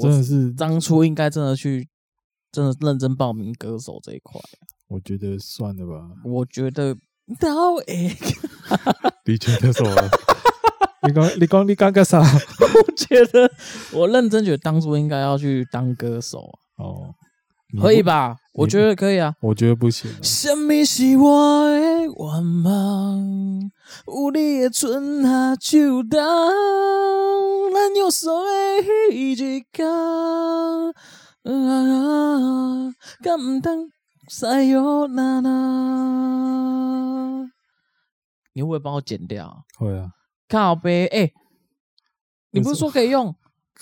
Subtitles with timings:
[0.00, 1.88] 真的是当初应该真的去，
[2.50, 4.40] 真的认真报名歌手这一块。
[4.88, 6.08] 我觉得算了吧。
[6.24, 6.96] 我觉得
[9.26, 9.94] 你觉得什么？
[11.06, 12.20] 你刚你刚你刚干啥？
[12.22, 13.50] 我觉得
[13.92, 16.40] 我认真觉得当初应该要去当歌手
[16.76, 17.14] 哦。
[17.80, 18.36] 可以吧？
[18.54, 19.34] 我觉得可以啊。
[19.40, 20.10] 我觉得不行。
[20.22, 22.12] 什么是我的愿
[22.64, 23.70] 望？
[24.06, 26.20] 有你的春夏秋冬，
[27.72, 28.50] 咱约束的
[29.10, 29.88] 彼一天。
[31.44, 33.90] 啊，敢唔通
[34.28, 35.50] 塞哟那那？
[38.54, 39.64] 你会不会帮我剪掉？
[39.78, 40.10] 会啊。
[40.48, 41.32] 靠背，哎、欸，
[42.50, 43.34] 你不是说可以用？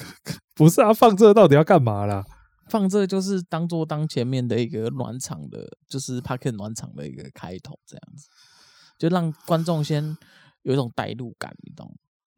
[0.55, 2.25] 不是啊，放这到底要干嘛啦？
[2.71, 8.29] 放这就是当做当前面的一个暖场的，就是 Podcast 暖场的一个开头，这样子，
[8.99, 10.17] 就让观众先
[10.63, 11.95] 有一种代入感，你懂？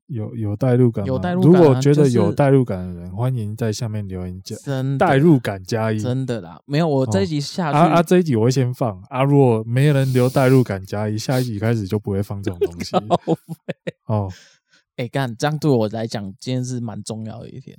[0.08, 1.52] 有有代入感，有代入感。
[1.52, 4.56] 如果觉得有代入感的人，欢迎在下面留言加
[4.98, 5.98] 代入感加一。
[5.98, 9.22] 真的啦，没有我这一集下去，啊啊，这一集我会先放啊。
[9.22, 12.94] 如果没有人留代入感加一，下一集开始就不会放这种东西。
[14.06, 14.30] 哦，
[14.96, 17.78] 哎，干这样对我来讲，今天是蛮重要的一天。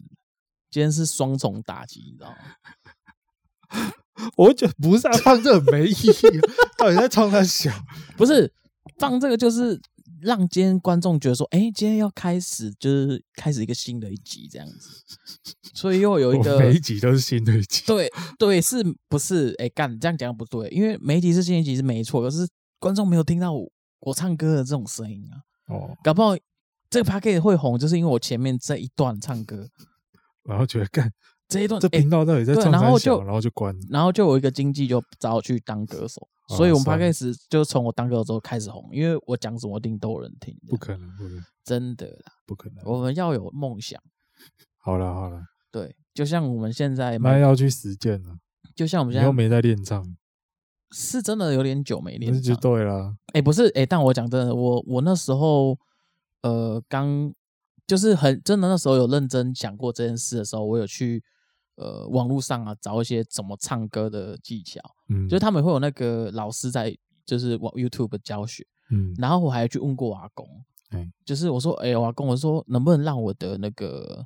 [0.74, 3.94] 今天是双重打击，你知道吗？
[4.36, 6.42] 我觉得不是啊，放这个没意义。
[6.80, 7.72] 到底在冲他笑？
[8.18, 8.52] 不是
[8.98, 9.80] 放这个，就是
[10.20, 15.04] 让今天观众觉得说，哎、欸，今天要开始，就是开始一个新的一集这样子。
[15.76, 17.84] 所以又有一个 每一集都是新的一集。
[17.86, 19.50] 对对，是不是？
[19.60, 22.48] 哎、欸，干这样讲不对，因为每一集是新一集是没错，可是
[22.80, 25.38] 观众没有听到我，我唱歌的这种声音啊。
[25.68, 26.36] 哦，搞不好
[26.90, 29.70] 这个 Podcast 会红，就是因为我前面这一段唱歌。
[30.44, 31.12] 然后觉得干
[31.48, 40.58] 这一段这频道到底在唱、欸、然后就然后就关，然后就有一个经纪就找我去当歌手，啊、所以我们 Podcast 就从我当歌手之后开始红，因为我讲什么一定都有人听。
[40.68, 42.84] 不可能，不可能，真的啦，不可能。
[42.86, 44.02] 我们要有梦想。
[44.78, 48.38] 好了好了，对，就像我们现在那要去实践了。
[48.76, 50.04] 就像我们现在又没在练唱，
[50.92, 52.42] 是真的有点久没练唱。
[52.42, 53.16] 就对了。
[53.28, 55.78] 哎、欸，不是哎、欸，但我讲真的，我我那时候
[56.42, 57.32] 呃刚。
[57.86, 61.22] 就是很真的，那时候有认真想过这件事的时候，我有去
[61.76, 64.80] 呃网络上啊找一些怎么唱歌的技巧，
[65.10, 70.48] 嗯，就是他们会有那个老师在，就是网 YouTube 教学，嗯，然后我还去问过我阿公，
[70.92, 74.26] 嗯，就是我说，哎、欸，我阿公，我说能不能让我的那个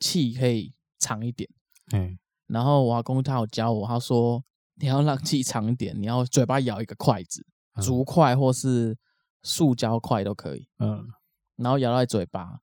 [0.00, 1.48] 气可以长一点，
[1.92, 2.18] 嗯，
[2.48, 4.42] 然后我阿公他有教我，他说
[4.74, 7.46] 你要让气长一点，你要嘴巴咬一个筷子，
[7.80, 8.98] 竹筷或是
[9.44, 11.06] 塑胶筷都可以，嗯，
[11.54, 12.60] 然后咬在嘴巴。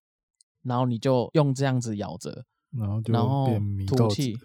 [0.64, 3.14] 然后你就用这样子咬着，然后就
[3.46, 4.38] 变吐气。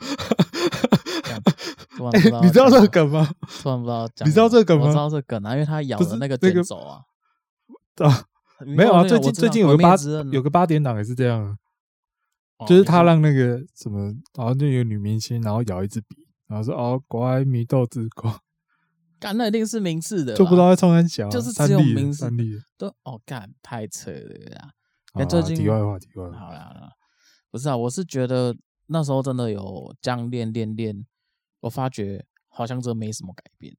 [2.42, 3.28] 你知道这个梗吗？
[3.62, 4.28] 突然不知道讲。
[4.28, 4.86] 你知道这个梗吗？
[4.86, 7.02] 我知道这个梗啊，因为他咬的那个箭手啊。
[8.06, 8.24] 啊，
[8.64, 9.96] 没有啊，最近最近有个八
[10.30, 11.58] 有个八点档也是这样，
[12.66, 16.16] 就是他让那个什么，然后就有女明星，然后咬一支笔，
[16.46, 18.40] 然后说哦，乖，米豆子瓜。
[19.20, 22.24] 干，那一定是名次的，就不知道在冲三小，就是只有明示
[22.76, 24.70] 都哦，干太扯了呀！
[25.14, 26.92] 哎，最近题外话，题外话，好了，
[27.50, 31.04] 不是啊，我是觉得那时候真的有这样练练练，
[31.60, 33.76] 我发觉好像真没什么改变，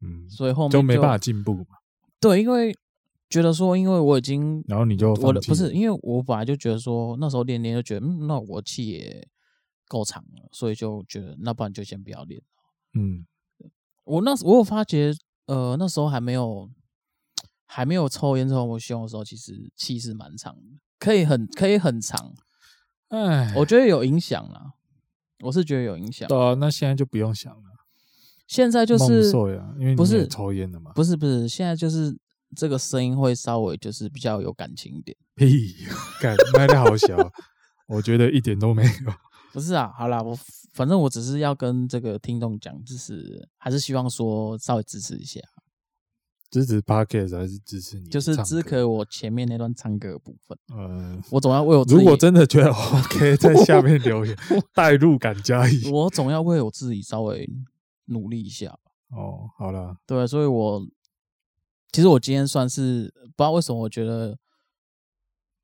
[0.00, 1.76] 嗯，所以后面就没办法进步嘛。
[2.18, 2.76] 对，因为
[3.28, 9.28] 觉得说，因为我已经，然后你就我的不是，因为我本来就觉得说，那时候练练就觉得，嗯，那我气也
[9.86, 12.42] 够长了，所以就觉得，那不然就先不要练，
[12.94, 13.24] 嗯。
[14.04, 15.12] 我那时我有发觉，
[15.46, 16.68] 呃，那时候还没有
[17.66, 22.34] 还没有抽烟抽那么凶的时候，其实气是蛮长的，可以很可以很长。
[23.08, 24.72] 哎，我觉得有影响啦，
[25.44, 26.26] 我是觉得有影响。
[26.28, 27.62] 对啊，那现在就不用想了。
[28.46, 29.30] 现在就是
[29.78, 32.14] 因为不是抽烟的嘛，不是不是，现在就是
[32.54, 35.16] 这个声音会稍微就是比较有感情一点。
[35.34, 35.74] 屁，
[36.20, 37.16] 感麦的好小，
[37.86, 38.90] 我觉得一点都没有。
[39.52, 40.36] 不是啊，好啦，我
[40.72, 45.40] 反正我只是要跟这个听众讲，就是还是希望说稍微支持一下，
[46.50, 48.08] 支持 Podcast 还是支持你？
[48.08, 50.58] 就是支持我前面那段唱歌的部分。
[50.74, 54.34] 嗯，我总要为我自己，如果真的觉得 OK，在下面留言，
[54.74, 55.90] 代入感加一。
[55.90, 57.46] 我总要为我自己稍微
[58.06, 58.78] 努力一下。
[59.10, 60.86] 哦，好了，对，所以我
[61.90, 64.38] 其实我今天算是不知道为什么，我觉得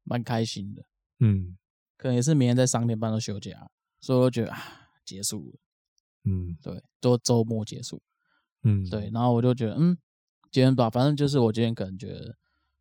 [0.04, 0.82] 蛮开心的。
[1.20, 1.56] 嗯，
[1.96, 3.70] 可能也是明天在三点半都休假。
[4.00, 4.58] 所以我觉得啊，
[5.04, 5.58] 结束了，
[6.24, 8.00] 嗯，对，都周末结束，
[8.62, 9.96] 嗯，对，然后我就觉得，嗯，
[10.50, 12.36] 今天吧，反正就是我今天可能觉得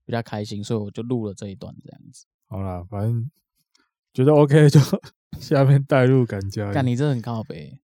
[0.05, 2.25] 比较开心，所以我就录了这一段这样子。
[2.47, 3.29] 好啦，反正
[4.13, 4.79] 觉得 OK 就
[5.39, 6.71] 下面带入感加。
[6.71, 7.79] 看你真的很靠北，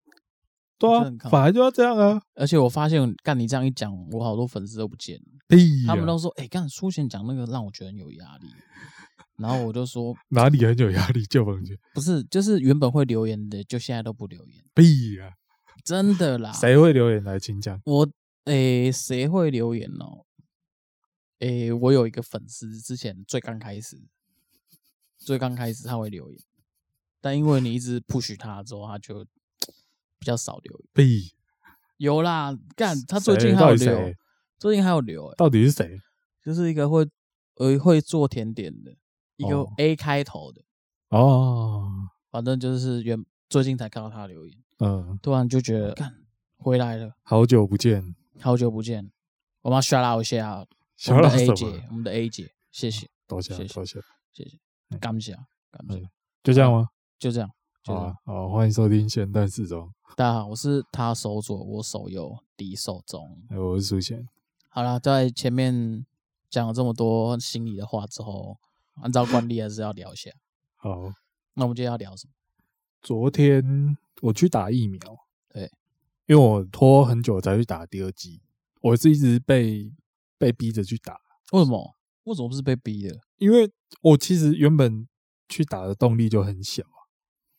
[0.89, 2.21] 对啊，反而就要这样啊。
[2.35, 5.57] 而且我发现，干你这样一讲，我好多粉丝都不见了。
[5.87, 8.47] 他们都说，哎，干苏贤讲那个让我觉得很有压力。
[9.37, 11.23] 然后我就说， 哪里很有压力？
[11.25, 14.63] 就房间不是，就是原本会留言的，就现在都不留言。
[14.73, 15.33] 屁呀！
[15.83, 16.51] 真的啦。
[16.53, 17.81] 谁会留言来请讲？
[17.85, 18.07] 我，
[18.45, 20.25] 诶，谁会留言哦？
[21.39, 23.99] 诶，我有一个粉丝，之前最刚开始，
[25.17, 26.39] 最刚开始他会留言，
[27.19, 29.25] 但因为你一直 push 他之后，他就
[30.21, 31.07] 比较少留言。
[31.97, 34.13] 有啦，干他最近还有留，
[34.59, 35.99] 最近还有留，到底是谁？
[36.45, 37.09] 就是一个会
[37.55, 38.95] 呃会做甜点的，
[39.37, 40.61] 一个 A 开头的
[41.09, 41.89] 哦，
[42.29, 46.13] 反正就是原最近才看到他留言，嗯，突然就觉得干
[46.57, 49.11] 回来了，好久不见，好久不见，
[49.63, 50.67] 我们要 shout out 一下。
[51.07, 53.99] 我们的 A 姐，我们的 A 姐，谢谢，多谢，多谢，
[54.31, 54.59] 谢谢，
[54.99, 55.33] 感谢，
[55.71, 56.07] 感谢，
[56.43, 56.89] 就这样吗？
[57.17, 57.51] 就这样，
[57.85, 59.91] 好啊，好，欢迎收听咸蛋时钟。
[60.15, 63.41] 大家好，我是他手左，我手右，敌手中。
[63.49, 64.27] 哎我是苏贤。
[64.69, 66.05] 好了，在前面
[66.49, 68.57] 讲了这么多心里的话之后，
[69.01, 70.29] 按照惯例还是要聊一下。
[70.75, 71.13] 好，
[71.53, 72.33] 那我们今天要聊什么？
[73.01, 74.99] 昨天我去打疫苗，
[75.49, 75.71] 对，
[76.27, 78.41] 因为我拖很久才去打第二剂，
[78.81, 79.93] 我是一直被。
[80.41, 81.19] 被逼着去打，
[81.51, 81.95] 为什么？
[82.23, 83.15] 为什么不是被逼的？
[83.37, 83.71] 因为
[84.01, 85.07] 我其实原本
[85.47, 87.05] 去打的动力就很小啊，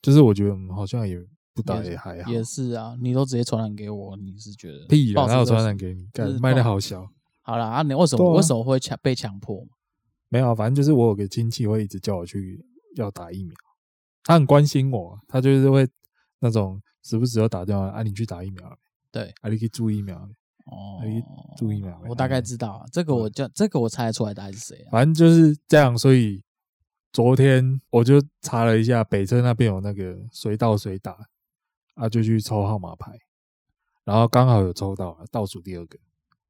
[0.02, 2.30] 就是我觉得好像也不打也还好。
[2.30, 5.26] 也是啊，你都直接传染给我，你是觉得屁了？
[5.26, 6.06] 哪有传染给你？
[6.12, 7.06] 干卖的好小。
[7.42, 9.66] 好了啊，你为什么为什么会强被强迫？
[10.28, 12.64] 没有，反正就是我有个亲戚会一直叫我去
[12.96, 13.54] 要打疫苗，
[14.22, 15.86] 他很关心我，他就是会
[16.40, 18.78] 那种时不时要打电话啊，你去打疫苗，
[19.10, 20.16] 对，啊，你可以注疫苗。
[20.66, 21.02] 哦，
[21.56, 24.90] 注意嘛，我大概知道啊，这个我叫这个我猜得出来大概是谁啊？
[24.92, 26.40] 反正就是这样，所以
[27.12, 31.18] 昨天我就查了一下，北车那边有那个随到随打
[31.94, 33.18] 啊，就去抽号码牌，
[34.04, 35.98] 然后刚好有抽到倒数第二个，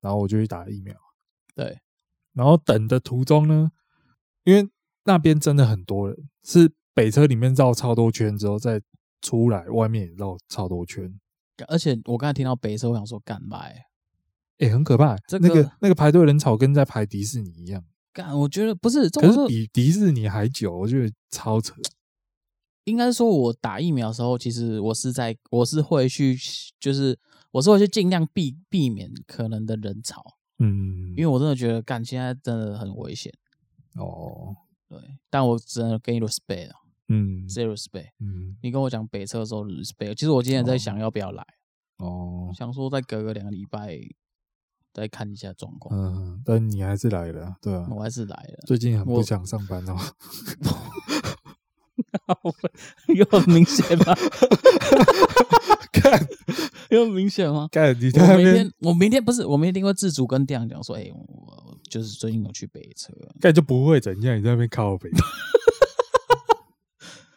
[0.01, 0.95] 然后我就去打疫苗。
[1.55, 1.81] 对，
[2.33, 3.73] 然后等的途中呢，
[4.45, 4.69] 因为
[5.05, 8.81] 那边真的很多人，是北车里面绕超多圈之后再
[9.21, 11.19] 出来，外面也绕超多圈，
[11.69, 13.59] 而且我刚才听到北车，我想说干嘛？
[13.59, 13.87] 哎、
[14.59, 15.17] 欸，很可怕！
[15.27, 17.85] 这个、那个那个排队人潮跟在排迪士尼一样。
[18.13, 21.75] 干，我觉得不是，可是比迪士尼还久，我觉得超扯。
[22.85, 26.37] 应该说，我打疫苗的时候，其实我是在，我是会去，
[26.81, 27.19] 就是
[27.51, 30.23] 我是会去尽量避避免可能的人潮。
[30.59, 33.33] 嗯，因为我真的觉得，干现在真的很危险。
[33.95, 34.55] 哦，
[34.89, 34.99] 对，
[35.31, 36.77] 但我只能给你 respect 啊。
[37.09, 38.11] 嗯，zero respect。
[38.21, 41.45] 嗯，你跟我讲北车的时候 respect，其实我今天在想要不要来。
[41.99, 44.01] 哦，想说再隔个两个礼拜。
[44.95, 45.99] 再看一下状况。
[45.99, 48.63] 嗯，但你还是来了，对啊，我还是来了。
[48.67, 49.97] 最近很不想上班哦。
[53.15, 54.15] 有很明显吗？
[55.93, 56.29] 看，
[56.91, 57.69] 有很明显吗？
[57.71, 65.11] 看，你我明天，我明天不是，我明天会自主跟店长讲说，哎、欸，我就是最近有去北车，看就不会怎样，你在那边靠北。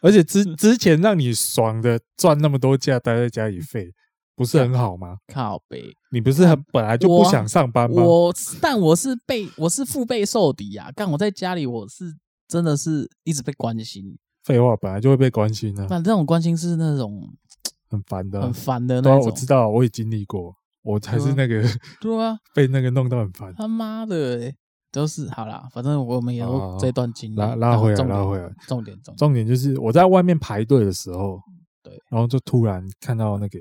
[0.02, 3.92] 而且之之前让你爽的赚那么多假，待在家里废。
[4.36, 5.16] 不是很好吗？
[5.32, 8.02] 靠北，你不是很本来就不想上班吗？
[8.02, 10.92] 我，我但我是被我是腹背受敌呀、啊！
[10.92, 12.14] 干我在家里，我是
[12.46, 14.18] 真的是一直被关心。
[14.46, 15.86] 废话，本来就会被关心啊。
[15.90, 17.28] 但这种关心是那种
[17.90, 19.20] 很烦的，很烦的那种。
[19.26, 21.64] 我知道，我也经历过，我才是那个
[22.00, 23.52] 对啊， 被那个弄到很烦。
[23.56, 24.56] 他妈的、欸，
[24.92, 27.36] 都是好啦，反正我们也有这段经历。
[27.36, 28.48] 拉拉回来，拉回来。
[28.68, 31.40] 重点重点重点就是我在外面排队的时候，
[31.82, 33.58] 对，然后就突然看到那个。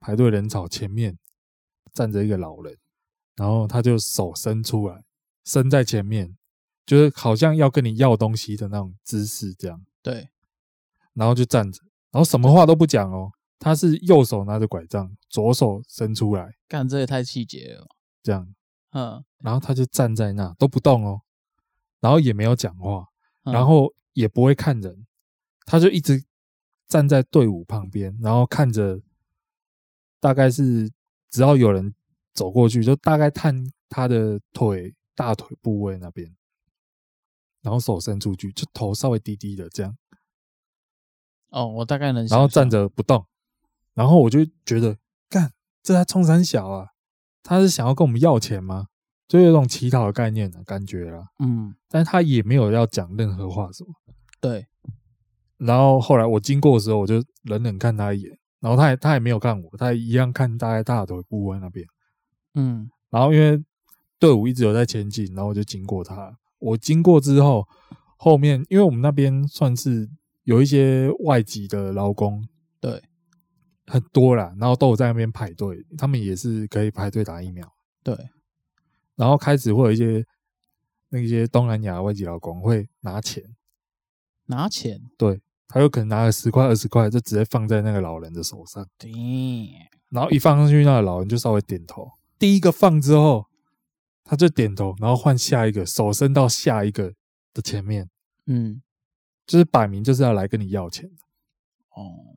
[0.00, 1.16] 排队人潮前面
[1.92, 2.74] 站着一个老人，
[3.36, 5.02] 然后他就手伸出来，
[5.44, 6.34] 伸在前面，
[6.86, 9.80] 就是好像要跟你要东西的那种姿势，这样。
[10.04, 10.28] 对，
[11.14, 11.80] 然后就站着，
[12.12, 13.32] 然后什么话都不讲哦。
[13.58, 17.86] 他是右手拿着拐杖，左手伸出来，干这也太细节了。
[18.22, 18.54] 这样，
[18.92, 21.22] 嗯，然后他就站在那都不动哦，
[22.00, 23.08] 然后也没有讲话，
[23.42, 25.06] 嗯、然后也不会看人，
[25.66, 26.22] 他就一直
[26.86, 29.00] 站在队伍旁边，然后看着。
[30.20, 30.90] 大概是
[31.28, 31.94] 只要有人
[32.32, 36.34] 走过去，就大概探他的腿、大腿部位那边，
[37.64, 39.96] 然后手伸出去，就头稍微低低的这样。
[41.48, 42.26] 哦，我大概能。
[42.26, 43.26] 然后站着不动，
[43.94, 44.98] 然后我就觉得，
[45.30, 45.52] 干，
[45.82, 46.90] 这他冲三小啊，
[47.42, 48.88] 他是想要跟我们要钱吗？
[49.26, 51.30] 就有种乞讨的概念的感觉啦。
[51.38, 53.94] 嗯，但是他也没有要讲任何话什么。
[54.38, 54.66] 对。
[55.56, 58.38] 然后后来我经过的时候，我就冷冷看他一眼。
[58.60, 61.86] 然后他也他也没有看我，他也一样看大概大腿部位那边，
[62.54, 63.62] 嗯，然后因为
[64.18, 66.38] 队伍一直有在前进，然后我就经过他。
[66.64, 67.66] 我经过之后，
[68.16, 70.08] 后面因为我们那边算是
[70.44, 72.46] 有一些外籍的劳工，
[72.80, 73.02] 对，
[73.86, 77.70] 很多啦，然后都有在那边排队，他们也是可以排队打疫苗。
[78.02, 78.16] 对，
[79.16, 80.24] 然后开始会有一些
[81.10, 83.42] 那些东南亚外籍劳工会拿钱，
[84.46, 88.86] 拿钱，对，他有可能拿了十块二十块，就直接放在那个老人的手上。
[88.98, 89.10] 对，
[90.10, 92.10] 然后一放上去，那个老人就稍微点头。
[92.38, 93.46] 第一个放之后，
[94.24, 97.12] 他就点头，然后换下一个，手伸到下一个
[97.52, 98.08] 的前面。
[98.46, 98.82] 嗯，
[99.46, 101.10] 就是摆明就是要来跟你要钱。
[101.90, 102.36] 哦。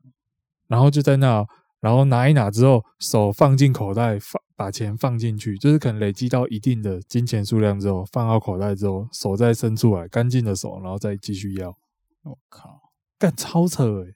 [0.66, 1.46] 然后就在那，
[1.80, 11.74] 然后拿一拿之后，手放进口袋，放把钱放进去，就是可能累积到一定的金钱数量之后，放到口袋之后，手再伸出来，干净的手，然后再继续要。
[12.22, 14.14] 我靠，干超扯诶、欸、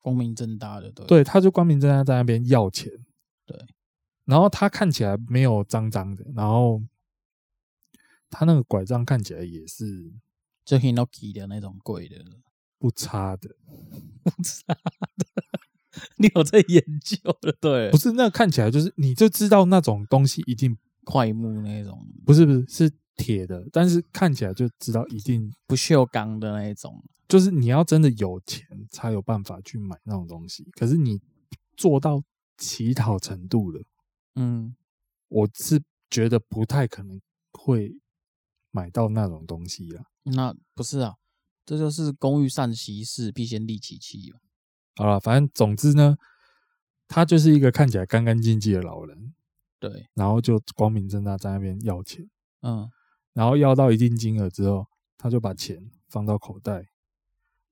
[0.00, 2.90] 光明正大的，对，对，他就光明正大在那边要钱，
[3.44, 3.58] 对，
[4.30, 6.80] 然后他看起来没有脏脏的，然后
[8.30, 10.10] 他那个拐杖看起来也是
[10.64, 12.24] 就 Hinoki 的那种贵的。
[12.78, 13.56] 不差的，
[14.24, 15.26] 不差的，
[16.16, 17.90] 你有在研究的，对？
[17.90, 30.66] 不是，那看起来就是，你就知道那种东西一定快木那种，不是不是是铁的，但是看起来就知道一定不锈钢的那一种，就是你要真的有钱才有办法去买那种东西。
[30.72, 31.20] 可是你
[31.76, 32.22] 做到
[32.56, 33.82] 乞讨程度了，
[34.34, 34.74] 嗯，
[35.28, 37.20] 我是觉得不太可能
[37.52, 37.98] 会
[38.70, 40.04] 买到那种东西了。
[40.22, 41.16] 那不是啊。
[41.66, 44.32] 这就是工欲善其事，必先利其器。
[44.96, 46.16] 好了，反正总之呢，
[47.06, 49.34] 他就是一个看起来干干净净的老人，
[49.78, 52.28] 对，然后就光明正大在那边要钱，
[52.62, 52.90] 嗯，
[53.34, 56.88] 然后要到一定金额之后，他就把钱放到口袋，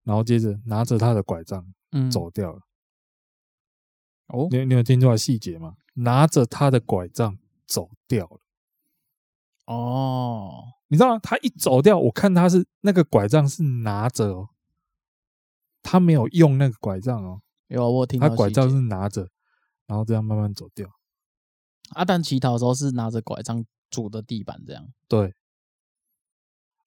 [0.05, 2.63] 然后接着拿着他的拐杖，嗯，走掉了。
[4.29, 5.75] 哦，你你有听出来细节吗？
[5.99, 8.41] 拿着他的拐杖走掉了。
[9.67, 10.65] 哦。
[10.91, 11.21] 你知道吗？
[11.23, 14.49] 他一走掉，我看他是那个拐杖是拿着哦，
[15.83, 17.43] 他没有用那个拐杖哦。
[17.67, 19.29] 有我听到，他拐杖是拿着，
[19.87, 20.89] 然后这样慢慢走掉。
[21.91, 24.89] 阿蛋乞讨的时候是拿着拐杖拄的地板这样。
[25.07, 25.35] 对，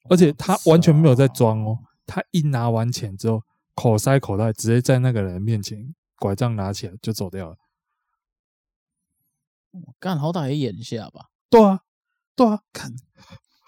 [0.10, 1.78] 而且他完全没有在装哦，
[2.08, 3.44] 他一拿完钱之后，
[3.76, 7.56] 口塞口袋，直接在那个人面前拐杖拿起来就走掉了。
[10.00, 11.30] 干，好歹也演一下吧。
[11.50, 11.82] 对啊，
[12.36, 12.94] 对啊，看。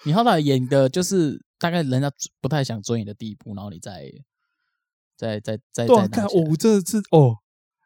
[0.05, 4.11] 你好歹演的就是大概人家不太想追你的地步，然后你再
[5.15, 7.37] 再再再再看，我这次哦，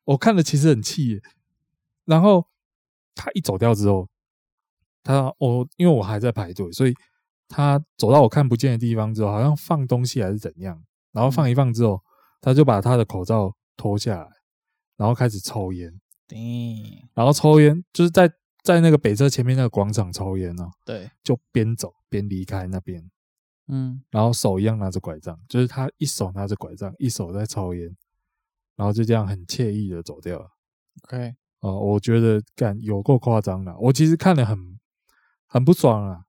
[0.05, 1.21] 我看了其实很气耶。
[2.05, 2.47] 然后
[3.13, 4.09] 他一走掉之后，
[5.03, 6.93] 他我因为我还在排队，所以
[7.47, 12.01] 他走到我看不见的地方之后，好像放东西还是怎样，然后放一放之后，
[12.41, 14.29] 他就把他的口罩脱下来，
[14.95, 15.99] 然后开始抽烟。
[16.27, 18.31] 对，然后抽烟就是在。
[18.63, 23.09] 在那个北侧前面那个广场抽烟哦，对，就边走边离开那边，
[23.69, 27.95] 嗯，然后手一样拿着拐杖，就是他一手拿着拐杖，一手在抽烟，
[28.75, 30.49] 然后就这样很惬意的走掉了。
[31.03, 34.77] OK，哦，我觉得干有够夸张了，我其实看了很
[35.45, 36.25] 很不爽啊，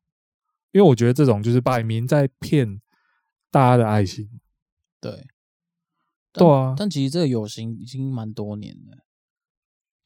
[0.71, 2.81] 因为我觉得这种就是摆明在骗
[3.51, 4.31] 大家的爱心。
[5.01, 5.27] 对，
[6.33, 8.99] 对啊，但其实这个有形已经蛮多年了。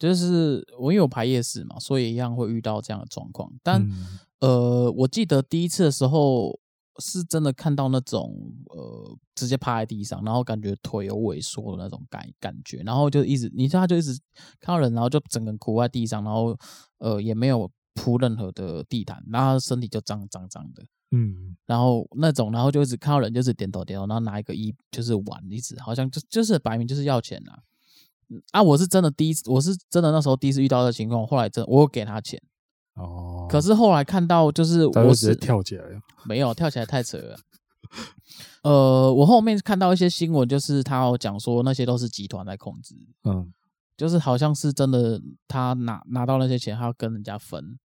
[0.09, 3.51] 就是我因为有排夜市嘛，所以一样会遇到这样的状况。
[3.63, 6.59] 但、嗯、呃，我记得第一次的时候
[6.99, 8.35] 是真的看到那种
[8.71, 14.19] 呃，直接趴在地上，然后感觉腿有萎缩的那种感感觉，然后就一直，你知道他就一直
[14.59, 16.59] 看到人，然后就整个人苦在地上，然后
[16.99, 27.63] 呃也没有铺任何的地毯，然后身体就脏脏脏的，嗯，然后那种，然后就一直看到人，就是点头点头，然后拿一个一就是碗，一直好像就就是摆明就是要钱啊。
[28.51, 28.63] 啊！
[28.63, 31.27] 我是真的第一次，我是真的那时候第一次遇到的情况。
[31.27, 32.41] 后来真的我有给他钱
[32.95, 37.39] 哦，可是后来看到就是我直接跳起来了，没有跳起来太扯了。
[38.63, 43.53] 呃，我后面看到一些新闻，就是他有讲说那些都是集团在控制，嗯，
[43.97, 47.79] 就是好像是真的，他拿拿到那些钱，他要跟人家分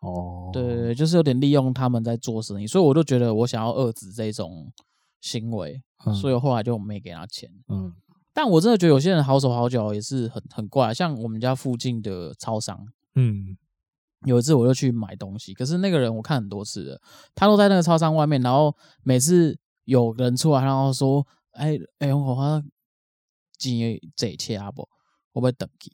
[0.00, 4.72] 哦，对对对，就是有点利用他们在做生意，所以我就觉得我想要遏制这种
[5.20, 7.92] 行为，嗯，所以我后来就没给他钱，嗯。
[8.34, 13.56] 但我真的觉得有些人好手好脚也是很很怪，像我们家附近的超商，嗯，
[14.24, 17.00] 有一次我就去买东西，可是那个人我看很多次了，
[17.34, 22.62] 他都在那个超商外面，然后每次有人出来，然后说：“哎哎，我花
[23.58, 24.88] 几这切阿伯，
[25.32, 25.92] 我不会等你。”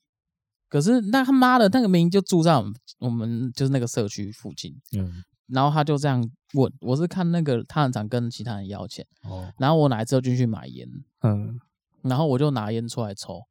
[0.70, 6.22] 可是那他妈的那个明明就住在我们我们就是那个社区附近，嗯，然后他就这样
[6.54, 10.86] 问，我是看那个他很常跟其他人要钱，哦，然后我哪一次就进去买烟，
[11.22, 11.58] 嗯。
[12.02, 13.42] 然后我就拿烟出来抽，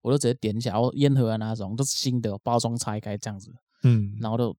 [0.00, 4.56] 我就直接点起来，我烟盒啊那种都是新的，包装拆开这样子，嗯，然后就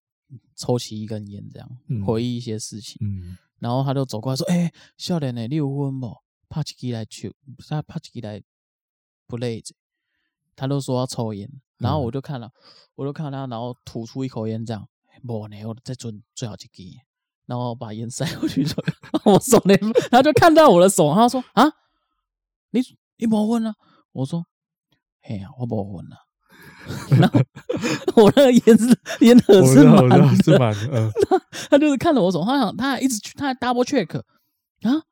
[0.56, 6.16] 抽起一根烟这样，嗯、回忆一些事情，嗯，然后他就走过来说：“哎、欸，少年的，你有分不？
[6.50, 7.32] 拍一支来抽，
[7.68, 8.42] 他拍一支来
[9.28, 9.74] 不累着。”
[10.56, 12.52] 他都说要抽烟，然后我就看了，
[12.94, 14.88] 我就看他，然后吐出一口烟，这样，
[15.26, 16.86] 不呢，我再准最好几根，
[17.48, 18.64] 然后把烟塞回去，
[19.26, 19.76] 我手里，
[20.12, 21.66] 他就看到我的手，他说啊，
[22.70, 22.82] 你
[23.24, 23.74] 你没混啊？
[24.12, 24.46] 我说，
[25.22, 26.18] 嘿呀，我没混啊。
[27.18, 31.12] 然后我那个烟是烟盒是满的，是满的，嗯，
[31.72, 35.03] 他就是看着我手，他想，他还一直去，他还 double check 啊，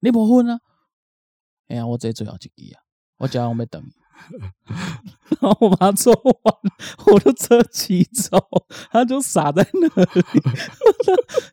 [0.00, 0.58] 你没混啊？
[1.68, 2.82] 哎呀，我这最好几根啊，
[3.18, 3.80] 我叫我没等。
[5.40, 6.56] 然后我把它做完，
[7.12, 8.38] 我就车骑走，
[8.90, 10.40] 他就傻在那里。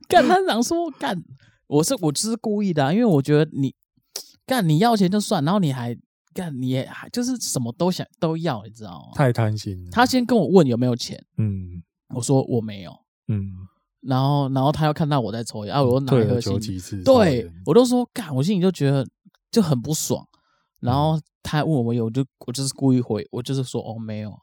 [0.07, 1.23] 干他想说干，
[1.67, 3.75] 我是我就是故意的、啊，因为我觉得你
[4.45, 5.97] 干你要钱就算，然后你还
[6.33, 9.11] 干你也还就是什么都想都要，你知道吗？
[9.15, 9.91] 太贪心了。
[9.91, 11.81] 他先跟我问有没有钱，嗯，
[12.15, 12.91] 我说我没有，
[13.27, 13.51] 嗯，
[14.01, 19.07] 然后然后他又看到我在抽烟，啊，我又拿一盒新，对我都说干，我心里就觉得
[19.51, 20.27] 就很不爽。
[20.79, 24.37] 然后他还问我有，我就我就是故意回，我就是说哦没有，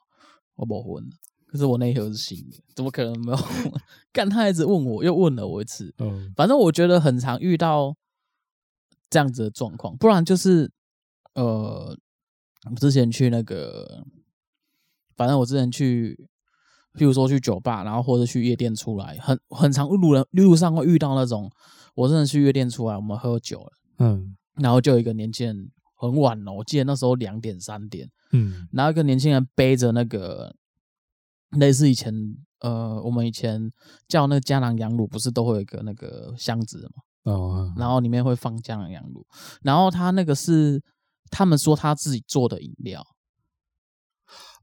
[0.56, 1.04] 我没混。
[1.46, 3.38] 可是我那一盒是新的，怎么可能没有？
[4.12, 5.92] 干他一直问我，又问了我一次。
[5.98, 7.94] 嗯，反正我觉得很常遇到
[9.10, 10.70] 这样子的状况，不然就是
[11.34, 11.94] 呃，
[12.70, 14.02] 我之前去那个，
[15.16, 16.16] 反正我之前去，
[16.94, 21.50] 譬如说去酒吧，然后或者去夜店出来，很很常路人路上会遇到那种，
[21.94, 25.70] 我真的去夜店出来，我们喝酒了，嗯，然后就有一个年轻人。
[26.02, 30.56] 很晚了，我记得那时候两点三点，嗯，然后一个年轻人背着那个
[31.58, 32.10] 类似以前
[32.60, 33.70] 呃，我们以前
[34.08, 39.26] 叫那个江南羊乳，不是都会有一个那个箱子嘛，哦，然后里面会放江南羊乳，
[39.62, 40.82] 然后他那个是
[41.30, 43.06] 他们说他自己做的饮料，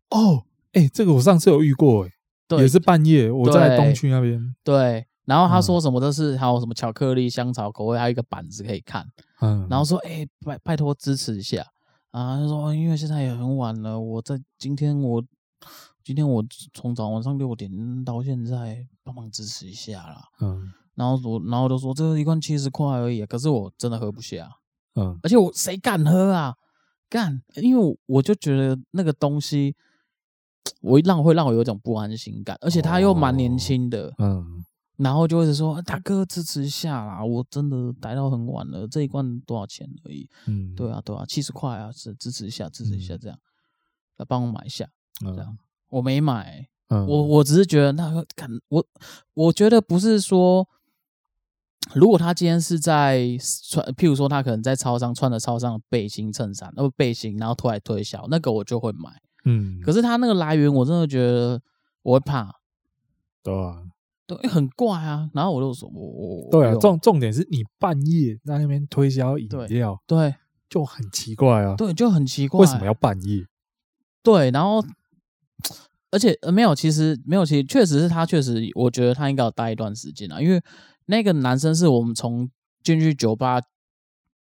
[0.09, 2.11] 哦，哎、欸，这个我上次有遇过、欸，
[2.49, 9.05] 哎，也是半夜我在东区那边，对，然后他说什么都是还有什么巧克力香草口味，还有一个板子可以看。
[9.39, 11.61] 嗯，然后说，哎、欸，拜拜托支持一下
[12.09, 12.37] 啊！
[12.37, 15.23] 他说，因为现在也很晚了，我在今天我
[16.03, 17.69] 今天我从早晚上六点
[18.03, 20.23] 到现在，帮忙支持一下啦。
[20.39, 24.49] 嗯，然后我然后都说这个一罐七十块而已，可是我真的喝不下。
[24.95, 26.55] 嗯，而且我谁敢喝啊？
[27.07, 29.75] 干，因为我我就觉得那个东西，
[30.81, 34.07] 我让会让我有一种不安心感，而且他又蛮年轻的。
[34.09, 34.65] 哦、嗯。
[34.97, 37.23] 然后就会说：“大哥，支持一下啦！
[37.23, 40.27] 我真的待到很晚了，这一罐多少钱而已？
[40.47, 43.37] 嗯，对啊，对啊，七十块啊，是支持一下，支持一下，这样，
[44.15, 44.89] 来帮我买一下，
[45.21, 45.55] 这样。
[45.89, 48.83] 我没买，我我只是觉得那个，看我，
[49.35, 50.67] 我觉得不是说，
[51.93, 53.27] 如果他今天是在
[53.69, 59.09] 穿，譬如说他可能在超商穿的超商的背心衬衫，那背心，然后突然推销，那个我就会买。
[59.45, 61.61] 嗯，可是他那个来源，我真的觉得
[62.03, 62.55] 我会怕。
[63.43, 63.83] 对啊。”
[64.27, 65.29] 对，很怪啊。
[65.33, 70.35] 然后我就说，我我对啊，重重点是你半夜在那边推销饮料，对，
[70.69, 71.77] 就很奇怪啊。
[71.77, 73.45] 对，就很奇怪，为什么要半夜？
[74.21, 74.83] 对，然后
[76.11, 80.41] 而且没有，其实没有，其实确实是他，确实我觉得他应该要待一段时间啊。
[80.41, 80.61] 因为
[81.07, 82.49] 那个男生是我们从
[82.83, 83.59] 进去酒吧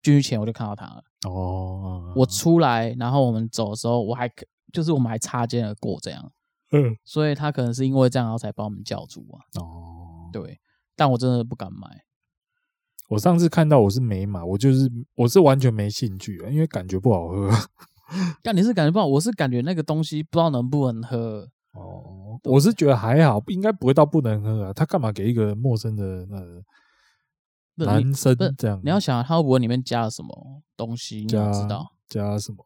[0.01, 1.03] 进去前我就看到他了。
[1.27, 4.29] 哦，我出来，然后我们走的时候，我还
[4.73, 6.31] 就是我们还擦肩而过这样。
[6.71, 9.61] 嗯，所以他可能是因为这样，然后才把我们叫住啊。
[9.61, 10.59] 哦，对，
[10.95, 12.03] 但我真的不敢买。
[13.09, 17.51] 我上次看到我是没买，我就是我是完全没兴趣啊，因为感觉不好喝。
[18.41, 21.49] 但你是感觉不好，我是感觉那个东西不知道能不能喝。
[21.73, 24.73] 哦，我是觉得还好，应该不会到不能喝啊。
[24.73, 26.25] 他干嘛给一个陌生的
[27.75, 28.79] 那男生这样？
[28.83, 31.25] 你要想他会不会里面加了什么东西？
[31.25, 32.65] 你要知道加什么？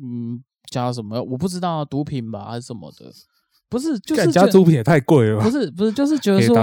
[0.00, 0.42] 嗯。
[0.70, 1.22] 加什么？
[1.22, 3.12] 我不知道，毒品吧还是什么的？
[3.68, 5.44] 不是，就是加毒品也太贵了吧？
[5.44, 6.54] 不是，不是，就是觉得 说，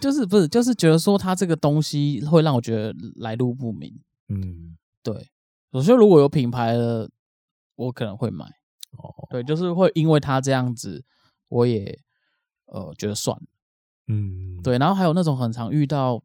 [0.00, 3.92] 就是不是，就是觉得说，他这个东西会让我觉得来路不明。
[4.28, 5.28] 嗯，对。
[5.72, 7.10] 我说如果有品牌的，
[7.74, 8.44] 我可能会买。
[8.44, 11.04] 哦，对，就是会因为他这样子，
[11.48, 11.98] 我也
[12.66, 13.46] 呃觉得算了。
[14.06, 14.78] 嗯，对。
[14.78, 16.22] 然后还有那种很常遇到，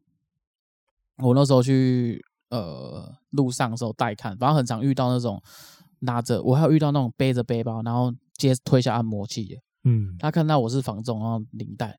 [1.18, 5.42] 我那时候去呃路上的时候带看，反正很常遇到那种。
[6.00, 9.56] 拿着，我还有遇到那种背着背包，然后接推下按摩器的。
[9.84, 11.98] 嗯，他看到我是房仲，然后领带。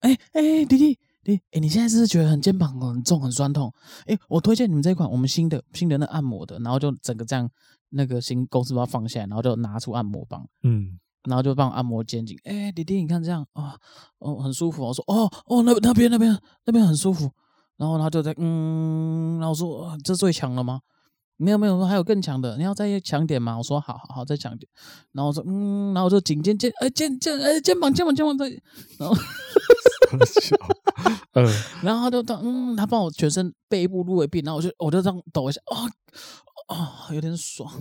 [0.00, 3.74] 哎、欸、哎、欸，弟弟你，哎、欸，你现在是不是觉得很肩膀很重很酸痛？
[4.06, 7.50] 哎、欸，我推荐你们这一款，我们新的新的那按摩的，然后就整个这样
[7.88, 12.38] 那个新公司包放下来，然后就拿出按摩棒，嗯，然后就帮我按摩肩颈。
[12.44, 13.76] 哎、欸，弟弟，你看这样啊，
[14.18, 14.84] 哦，很舒服。
[14.84, 17.30] 我说哦哦，那那边那边那边很舒服。
[17.76, 20.80] 然后他就在嗯，然后我说这最强了吗？
[21.36, 23.56] 没有没有，说还有更强的，你要再强点吗？
[23.56, 24.68] 我说好好好，再强点。
[25.12, 28.46] 然后我说嗯，然后我就颈肩肩哎肩肩哎肩膀肩膀肩膀再，
[28.98, 29.16] 然后
[31.32, 31.46] 嗯，
[31.82, 35.86] 然后他就当嗯，他帮我全身背部入围病，然后我就我就这样抖一下，啊、
[36.68, 37.72] 哦、啊、哦，有点爽。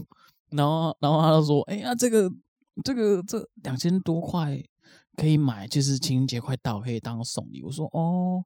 [0.51, 2.31] 然后然后他就说：“哎呀，这个
[2.83, 4.61] 这个这两千多块
[5.15, 8.43] 可以买，就是情人节快到，可以当送礼。”我说：“哦，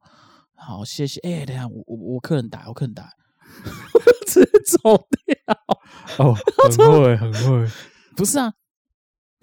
[0.56, 3.10] 好，谢谢。”哎，等下我我我客人打，我客人打，
[4.28, 4.80] 直接走
[5.26, 5.36] 掉。
[6.20, 6.36] 哦，
[6.78, 7.72] 很会很会，
[8.16, 8.54] 不是啊。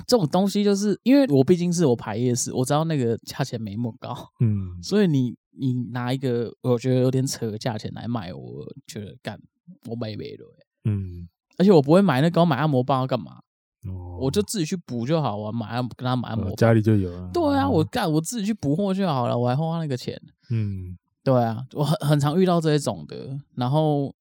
[0.07, 9.39] 这种东西就是因为我毕竟是我排夜市，我知道那个价钱没那么高，嗯，所以你你拿一个我觉得有点扯的价钱来卖，我觉得干
[9.87, 13.41] 我买没了，嗯，而且我不会买那个，我买按摩棒要干嘛？
[13.87, 17.31] 哦，我就自己去补就好了，买按跟他买按摩棒，家里就有了。
[17.33, 24.15] 对啊，我干我自己去补货就好了，我还花那个钱，嗯，对啊，我很很常遇到这一种的，然后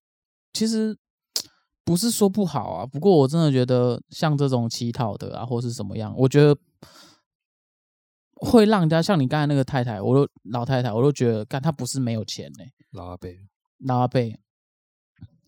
[0.54, 0.98] 其实。
[1.86, 6.56] 不是说不好啊，不过我真的觉得像这种乞讨的啊，或是什么样，我觉得
[8.36, 12.72] 会让人家像你刚才那个太太，我都老太太，我都觉得，干他不是没有钱呢、欸。
[12.92, 13.28] 老阿伯，
[13.80, 14.22] 老阿伯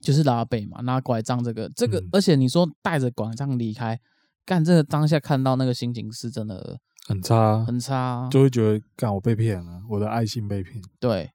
[0.01, 3.99] 就是老阿伯嘛，拿拐杖这个这个，嗯、而且你说带着拐杖离开，
[4.45, 10.81] 干这个当下看到那个心情是真的很差，很差，就会觉得干我被骗了，我的爱心被骗。
[10.99, 11.31] 对。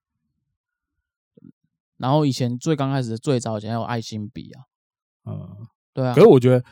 [1.97, 4.65] 然后以前最刚开始最早以前还有爱心笔啊。
[5.25, 6.15] 嗯，对啊。
[6.15, 6.65] 可是我觉得，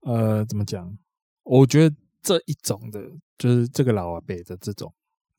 [0.00, 0.98] 呃，怎么讲？
[1.44, 3.00] 我觉得这一种的，
[3.38, 4.92] 就是这个老阿北的这种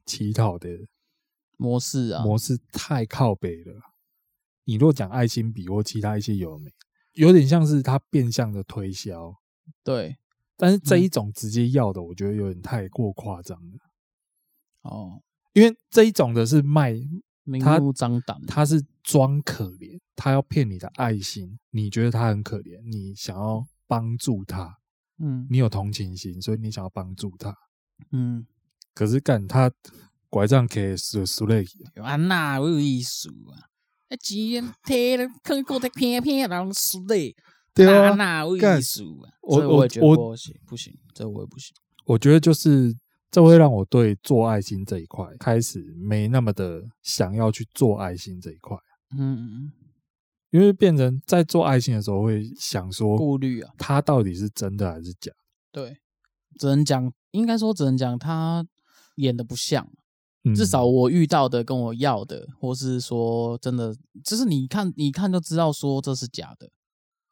[0.05, 0.69] 乞讨的
[1.57, 3.73] 模式啊，模式太靠北了。
[4.65, 6.71] 你若讲爱心笔或其他一些有没，
[7.13, 9.35] 有点像是他变相的推销。
[9.83, 10.17] 对。
[10.55, 13.77] 但是这一种直接要的，我觉得有点太过夸张了。
[14.81, 15.21] 哦。
[15.53, 16.95] 因为这一种的是卖。
[17.45, 24.77] 明目张胆，他是装可怜，他要骗你的爱心，你觉得他很可怜，你想要帮助他，
[25.19, 27.53] 嗯，你有同情心，所以你想要帮助他，
[28.11, 28.47] 嗯，
[28.93, 29.69] 可是干他
[30.29, 33.67] 拐杖可以输输累，啊哪有艺术啊？
[34.13, 37.35] 那既然贴了，看过的偏偏让输累，
[37.73, 39.33] 对啊，哪有意思啊？
[39.41, 41.73] 我我我不行，不行，这我也不行。
[42.05, 42.95] 我觉得就是。
[43.31, 48.77] 这会让我对做爱心这一块开始没那么的想要去做爱心这一块。
[49.17, 49.71] 嗯嗯嗯，
[50.51, 55.31] 因为变成在做爱心的时候会想说顾虑啊，他到底是真的还是假？
[55.71, 55.97] 对，
[56.59, 58.63] 只能讲，应该说只能讲他
[59.15, 59.89] 演的不像。
[60.43, 66.69] 嗯，至少我遇到的跟我要的，或是说真的，就是你看你看就知道说这是假的。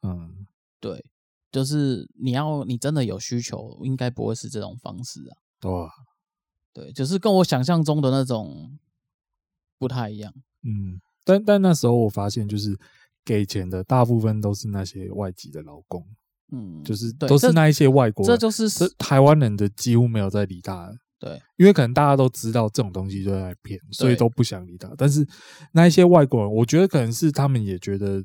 [0.02, 0.46] 嗯，
[0.80, 1.04] 对，
[1.50, 5.70] 就是你要你真的有需求，应该不会是这种方式啊。
[5.70, 5.90] 哇，
[6.72, 8.78] 对，就是跟我想象中的那种
[9.78, 10.32] 不太一样。
[10.62, 12.76] 嗯，但但那时候我发现，就是
[13.24, 16.04] 给钱的大部分都是那些外籍的劳工，
[16.50, 20.92] 嗯，就是都是那一些外国人，这就是台湾人的几乎没有在理他。
[21.22, 24.92] 对，因为可能大家都知道这种东西就在骗，所以都不想理他。
[24.98, 25.24] 但是
[25.70, 28.24] 那一些外国人，我觉得可能是他们也觉得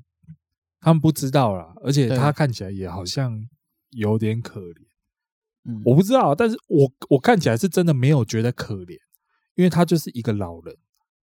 [0.79, 3.47] 他们不知道啦，而且他看起来也好像
[3.91, 4.87] 有点可怜。
[5.65, 8.97] 嗯，我不知道，但是我我看起来是真的没有觉得可怜，
[9.53, 10.75] 因为他就是一个老人，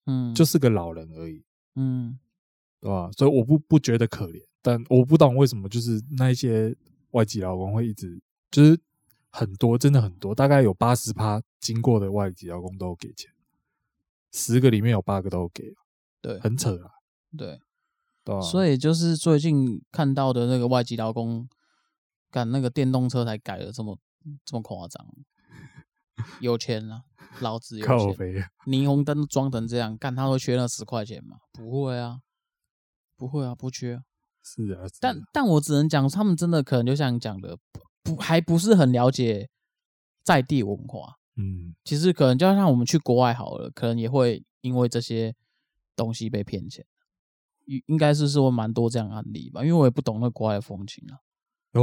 [0.06, 2.20] 嗯，就是个老人而已，嗯，
[2.80, 3.10] 对吧？
[3.14, 6.76] 所以我不不觉得可怜，但我不懂为什么就是那一些
[7.10, 8.80] 外籍老工会一直就是
[9.36, 13.32] 很多，真的很多，大概有八十趴经过的外籍劳工都给钱，
[14.32, 15.74] 十个里面有八个都给，
[16.22, 16.92] 对，很扯啊，
[17.38, 17.60] 对？
[18.42, 21.48] 所以就是最近看到的那个外籍劳工
[22.32, 24.00] 赶那个电动车才改了这么。
[24.44, 25.06] 这么夸张？
[26.40, 27.04] 有钱啊，
[27.42, 28.50] 老子有钱。
[28.66, 31.38] 霓虹灯装成这样，干他会缺那十块钱吗？
[31.54, 32.22] 不会啊，
[33.16, 34.02] 不会啊，不缺。
[34.42, 37.60] 是啊，是啊，但但我只能讲，他们真的可能就像你讲的，
[38.06, 39.50] 不还不是很了解
[40.24, 41.16] 在地文化。
[41.36, 45.36] 嗯，其实可能就像我们去国外好了，可能也会因为这些
[45.94, 46.86] 东西被骗钱。
[47.66, 51.18] 应应该是是会蛮多这样案例吧，因为我也不懂那国外的风情啊。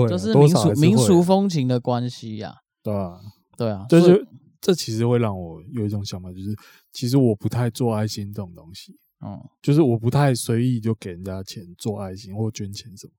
[0.09, 3.21] 这是民俗民俗风情的关系呀，对啊，
[3.59, 4.27] 对啊，就是
[4.61, 6.57] 这其实会让我有一种想法，就是
[6.93, 13.13] 其实我不太做爱心这种东西，嗯，就是我不太随意就给人家钱做爱心或捐钱什么，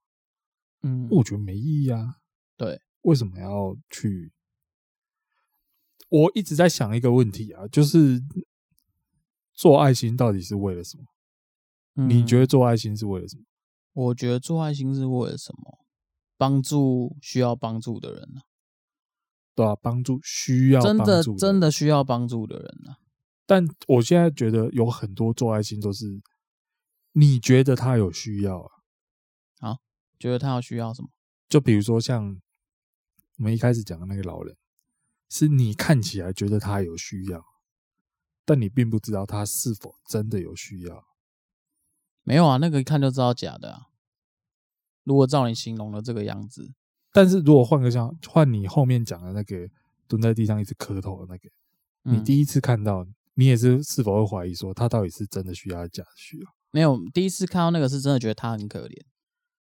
[0.83, 2.15] 嗯，我觉得没意义啊，
[2.57, 4.33] 对，为什么要去？
[6.09, 8.21] 我一直在想一个问题啊，就是
[9.53, 12.07] 做爱心到底是为了什么？
[12.07, 13.43] 你觉得做爱心是为了什么？
[13.93, 15.79] 我觉得做爱心是为了什么？
[16.37, 18.43] 帮助需要帮助的人呢、啊？
[19.55, 22.97] 对啊，帮助需要帮助的真的真的需要帮助的人呢、啊？
[23.45, 26.21] 但我现在觉得有很多做爱心都是
[27.11, 28.71] 你觉得他有需要啊？
[29.59, 29.77] 啊，
[30.19, 31.09] 觉得他有需要什么？
[31.47, 32.41] 就比如说像
[33.37, 34.55] 我们一开始讲的那个老人，
[35.29, 37.43] 是你看起来觉得他有需要，
[38.45, 41.03] 但你并不知道他是否真的有需要。
[42.23, 43.87] 没有啊，那个一看就知道假的啊。
[45.03, 46.73] 如果照你形容的这个样子，
[47.11, 49.69] 但是如果换个像换你后面讲的那个
[50.07, 51.49] 蹲在地上一直磕头的那个，
[52.05, 56.55] 嗯、你第一次看到，你也是是否会怀疑说他到底是真的需要还是假的需要？
[56.71, 59.05] 没有，第一次看到那个是真的觉得他很可怜。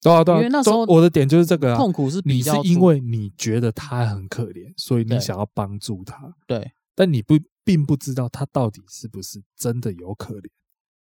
[0.03, 6.35] 对啊，对啊，因为那时候我的点就是这个啊，痛苦是比较你是因为你觉得他很可怜，所以你想要帮助他。
[6.45, 10.49] 对，但你不并不知道他到底是不是真的有可怜。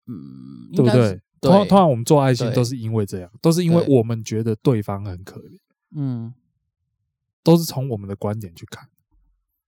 [0.07, 1.21] 嗯，对不对？
[1.39, 5.57] 通常通常我们做爱心都是因为这样，都是因为我们觉得对方很可怜。
[5.95, 6.33] 嗯，
[7.43, 8.89] 都是从我们的观点去看，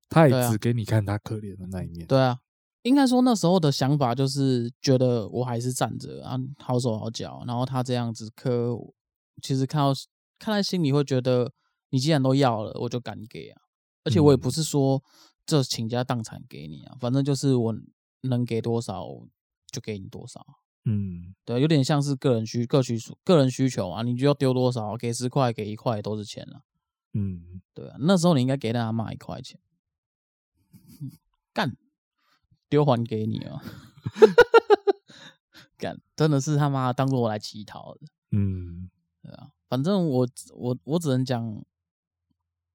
[0.10, 2.06] 他也只给你看他可怜的那一面。
[2.08, 2.40] 对啊，
[2.82, 8.76] 应该说那时候的想法就是觉得我还是站着啊，好手好脚，然后他这样子磕，
[9.42, 9.94] 其实看到
[10.40, 11.52] 看在心里会觉得，
[11.90, 13.62] 你既然都要了，我就敢给啊。
[14.04, 15.04] 而且我也不是说
[15.46, 17.76] 这倾家荡产给你啊，反正就是我
[18.22, 19.06] 能给多少
[19.72, 20.44] 就给你多少。
[20.86, 26.64] 嗯，对，有点像是个人需各需个人需求啊，你就要丢多少，给十块，给一块都是钱了。
[27.14, 29.60] 嗯，对啊，那时候你应该给他妈一块钱，
[31.54, 31.78] 干，
[32.70, 33.62] 丢还给你啊，
[35.78, 38.02] 干，真的是他妈当做我来乞讨的。
[38.32, 38.90] 嗯，
[39.22, 41.64] 对啊，反正我我我只能讲，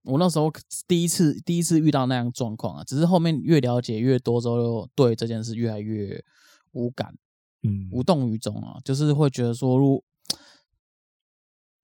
[0.05, 0.53] 我那时候
[0.87, 6.25] 第一次第一次遇到那样状况啊，只是后面越了解越多之后，对这件事越来越
[6.73, 7.17] 无感。
[7.63, 10.05] 嗯，无动于衷啊，就是会觉得说，如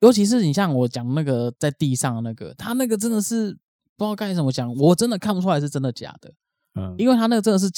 [0.01, 3.53] 尤其是你像我讲那个在地上那个，他那个真的是
[3.97, 6.33] 不知道该怎么讲，我真的看不出来是真的假的，
[6.75, 7.69] 嗯，因为他那个真的是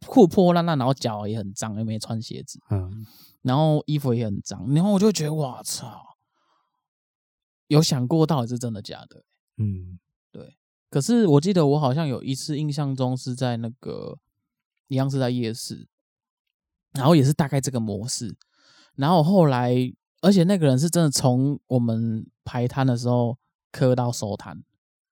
[0.00, 3.06] 破破烂烂，然后脚也很脏，又没穿鞋子，嗯，
[3.42, 6.02] 然后衣服也很脏，然后我就觉得，哇操，
[7.68, 9.24] 有想过到底是真的假的？
[9.58, 9.98] 嗯，
[10.32, 10.56] 对。
[10.90, 14.18] 可是我记得我好像有一次印象中是在那个
[14.88, 15.88] 一样是在夜市。
[16.92, 18.34] 然后也是大概这个模式，
[18.94, 19.74] 然后后来，
[20.22, 23.36] 而且那个人是真的从我们排摊的时候
[23.70, 24.64] 磕到收摊。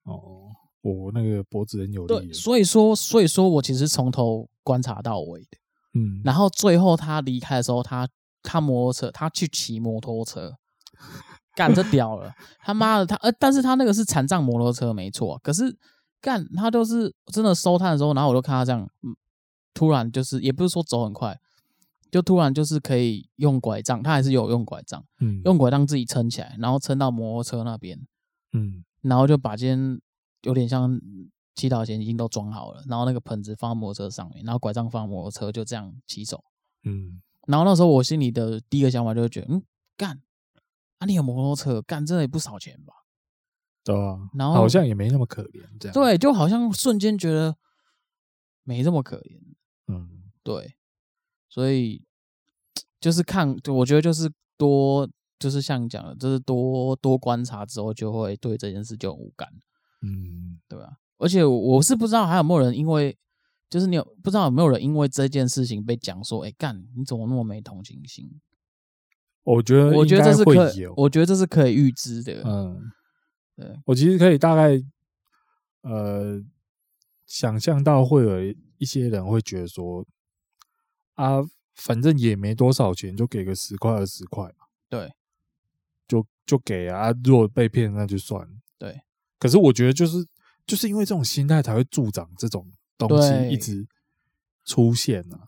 [0.04, 0.48] 哦，
[0.80, 2.28] 我那个脖子很有力。
[2.28, 5.58] 对，所以说，所以说我其实从头观察到尾的。
[5.92, 8.08] 嗯，然后最后他离开的时候，他
[8.42, 10.56] 他摩托车，他去骑摩托车，
[11.54, 15.76] 干这屌了，他妈的他，呃，但是他那个是残障摩托车没错，可是
[16.20, 19.14] 干他就是真的收摊的时候，然后我就看他这样，嗯，
[19.72, 21.38] 突然就是也不是说走很快。
[22.10, 27.98] 就突然就是可以用拐杖，他还是有用拐杖，嗯，用拐杖自己撑起来，然后撑到摩托车那边，
[28.52, 30.00] 嗯，然后就把今天
[30.42, 30.96] 有点像
[31.56, 36.44] 祈祷前已经都装好了，然后那个盆子放在摩托车上面，然后拐杖放摩托车，就这样骑走，
[36.84, 39.62] 嗯，然后那时候我心里的第一个想法就是觉得，嗯，
[39.96, 40.20] 干，
[41.04, 42.94] 啊，你有摩托车，干，这也不少钱吧？
[43.84, 47.54] 对啊，然后好像也没那么可怜，这样，对，就好像瞬间觉得
[48.62, 49.38] 没这么可怜，
[49.88, 50.74] 嗯，对。
[51.50, 52.02] 所以
[52.98, 59.48] 就是看，我觉得就是多，就是像你讲的，就是多多观察之后，就会对这件事就很无感，
[60.00, 60.96] 嗯，对吧？
[61.18, 63.16] 而且我是不知道还有没有人因为，
[63.70, 68.40] 就是你有不知道有没有人因为这件事情被讲说，哎干，你怎么那么没同情心？
[69.44, 72.42] 我觉得，我觉得这是可以，我觉得这是可以预知的。
[72.44, 72.90] 嗯，
[73.56, 74.82] 对，我其实可以大概
[75.82, 76.42] 呃
[77.26, 80.04] 想象到会有一些人会觉得说。
[81.16, 81.38] 啊，
[81.76, 84.66] 反正也没多少钱，就给个十块二十块嘛。
[84.88, 85.12] 对，
[86.08, 87.12] 就就给啊。
[87.22, 88.44] 如果被骗，那就算。
[88.76, 89.00] 对。
[89.38, 90.26] 可是我觉得，就是
[90.66, 93.86] 就是因为这种心态，才会助长这种东西一直
[94.64, 95.38] 出现啊。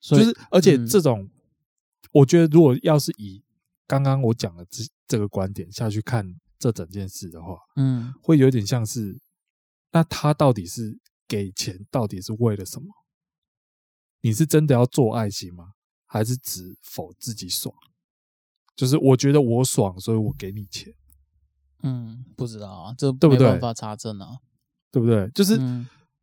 [0.00, 1.30] 就是，而且这种，嗯、
[2.12, 3.42] 我觉得，如果要是以
[3.86, 9.20] 刚刚我讲的这这个观点下去看这整件事的话，嗯，会有点像是，
[9.92, 12.88] 那他到底是给钱，到底是为了什么？
[14.20, 15.72] 你是真的要做爱心吗？
[16.06, 17.74] 还是只否自己爽？
[18.76, 20.92] 就是我觉得我爽，所以我给你钱。
[21.82, 23.46] 嗯，不知道啊，这对不对？
[23.46, 24.38] 没办法查证啊，
[24.90, 25.30] 对不对？
[25.30, 25.58] 就是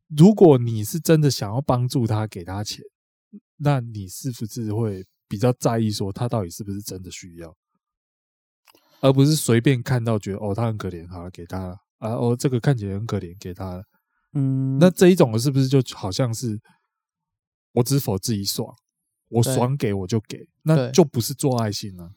[0.10, 2.84] 如果你是真的想要帮助他，给他钱，
[3.58, 7.56] 那你是不是会比较在意说他到底是不是真的需要，
[9.02, 13.84] 而不是随便看到觉得哦他很可怜，好了给他了啊哦这个看起来很可怜，给他了。
[14.34, 16.60] 嗯，那这一种是不是就好像是？
[17.74, 18.76] 我只否自己爽，
[19.30, 22.10] 我爽给我就给，那就不是做爱心了。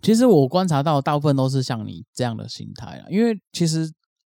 [0.00, 3.92] 其实我观察到大部分都是像你这样的心态啊，因为其实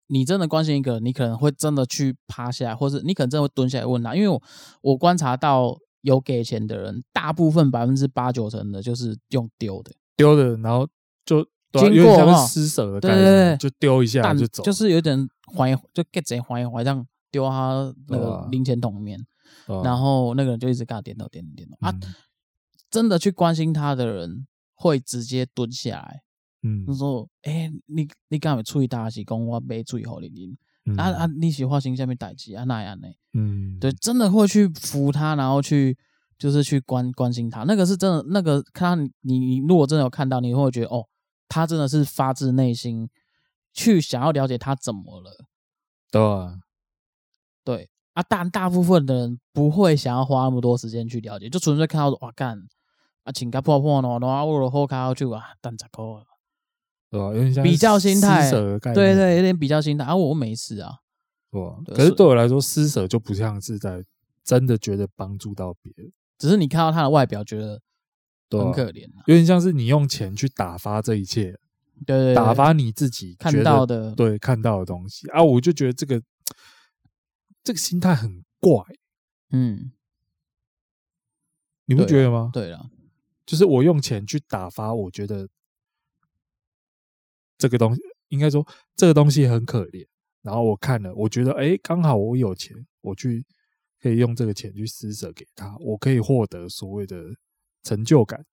[0.07, 4.15] 你真的关心一个人，你可能会真的去趴下来，或者你可能真的会蹲下来问他。
[4.15, 4.43] 因为我
[4.81, 10.89] 我观察到有给钱的人，大部分百分之八九成的就是用丢的，丢的，然后
[11.25, 19.19] 就经过施舍的，对对对，就丢一下就走，就是有点怀就给贼怀怀这样丢他那个零钱桶里面。
[19.85, 21.77] 然后那个人就一直跟他点头点头点头。
[21.81, 21.93] 啊，
[22.91, 26.23] 真的去关心他的人会直接蹲下来，
[26.63, 32.65] 嗯，他说，哎、欸，你你刚才出去大是讲我买水给你啉、嗯，啊啊，你是发生什么代志啊？
[32.65, 33.09] 那样呢？
[33.35, 35.99] 嗯，对，真的会去扶他，然后去
[36.39, 41.07] 就是去关关心他，那个是真的，那个看你你如果真的有看到，你会觉得哦，
[41.49, 43.09] 他真的是发自内心
[43.73, 45.45] 去想要了解他怎么了，
[46.11, 46.61] 对啊，
[47.65, 52.59] 对啊，但大部分的人不会想要花那么多时间去了解，就纯粹看到哇干
[53.25, 56.05] 啊，请个破破喏，然后我好卡就啊，单十块，
[57.11, 57.27] 对吧？
[57.29, 60.99] 有点像比较心态，对对，有点比较心态啊，我没事啊，
[61.85, 64.05] 对，可是对我来说，施舍就不像是在
[64.45, 66.13] 真的觉得帮助到别人。
[66.39, 67.81] 只是你看到他的外表，觉得
[68.51, 71.53] 很可怜、啊，有点像是你用钱去打发这一切，
[72.05, 76.23] 对，对，对，打发你自己看到的，对，看到的东西啊，我就觉得这个
[77.65, 78.83] 这个心态很怪，
[79.51, 79.93] 嗯，
[81.87, 82.51] 你不觉得吗？
[82.53, 82.91] 对了，
[83.47, 85.49] 就是我用钱去打发，我觉得
[87.59, 90.07] 这个东西应该说这个东西很可怜，
[90.43, 93.45] 然后我看了，我觉得哎，刚好我有钱，我去。
[93.99, 97.35] 可以用这个钱去施舍给他，我可以获得所谓的
[97.83, 98.45] 成就感，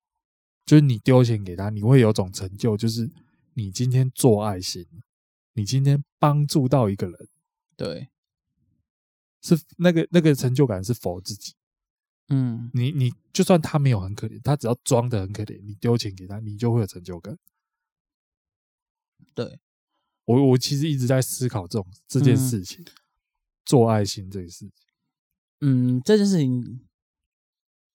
[0.66, 3.08] 就是你丢钱给他，你会有种成就，就是
[3.54, 4.88] 你今天做爱心，
[5.54, 7.28] 你今天帮助到一个人，
[7.76, 8.08] 对，
[9.42, 11.54] 是那个那个成就感是否自己，
[12.30, 17.38] 嗯，你你就算他没有很可怜，他只要装的很可怜，你丢钱给他，你就会有成就感。
[19.34, 19.60] 对，
[20.26, 22.92] 我我其实一直在思考这种这件事情，嗯，
[23.66, 24.72] 做爱心这个事情。
[25.62, 26.82] 嗯，这件事情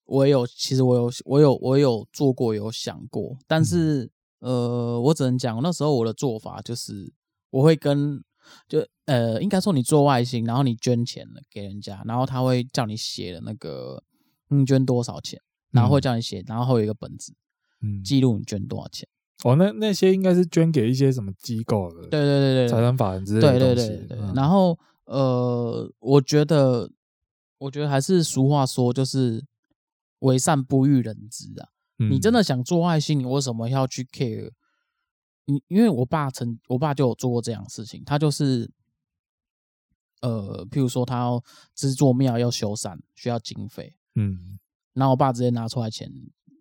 [0.05, 4.05] 我也有，其实我有，我有，我有做过，有想过，但是、
[4.41, 7.13] 嗯、呃，我只能讲，那时候我的做法就是，
[7.51, 8.25] 我会跟
[8.67, 14.03] 就呃，应该说你做外星，然后你捐钱了给人家，然后他会叫你写的那个
[14.49, 15.39] 你捐多少钱，
[15.71, 17.35] 然后会叫你写，然后会有一个本子，
[17.83, 19.07] 嗯，记录你捐多少钱。
[19.45, 23.51] 哦，那那些应该是捐给一些什么机构的，对对对对，财产法人之类的。
[23.51, 26.91] 对对对对，对、嗯，然后呃，我觉得。
[27.61, 29.45] 我觉得还是俗话说，就是
[30.21, 31.71] 为善不欲人知啊。
[31.99, 32.09] 嗯。
[32.09, 34.53] 你真的想做爱心，你为什么要去 care？
[35.47, 38.05] 你因为我爸曾，我爸就有做过这样的事情。
[38.07, 38.71] 他就是，
[40.21, 41.43] 呃，譬如说他要
[41.75, 44.61] 制作庙要修缮，需要经费，嗯，
[44.93, 46.09] 然后我爸直接拿出来钱，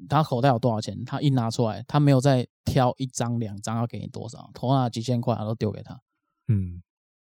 [0.07, 5.99] 他口袋有多少钱，他一拿出来，他没有再挑一张两张要给你多少，同样几千块，他都丢给他，
[6.47, 6.81] 嗯，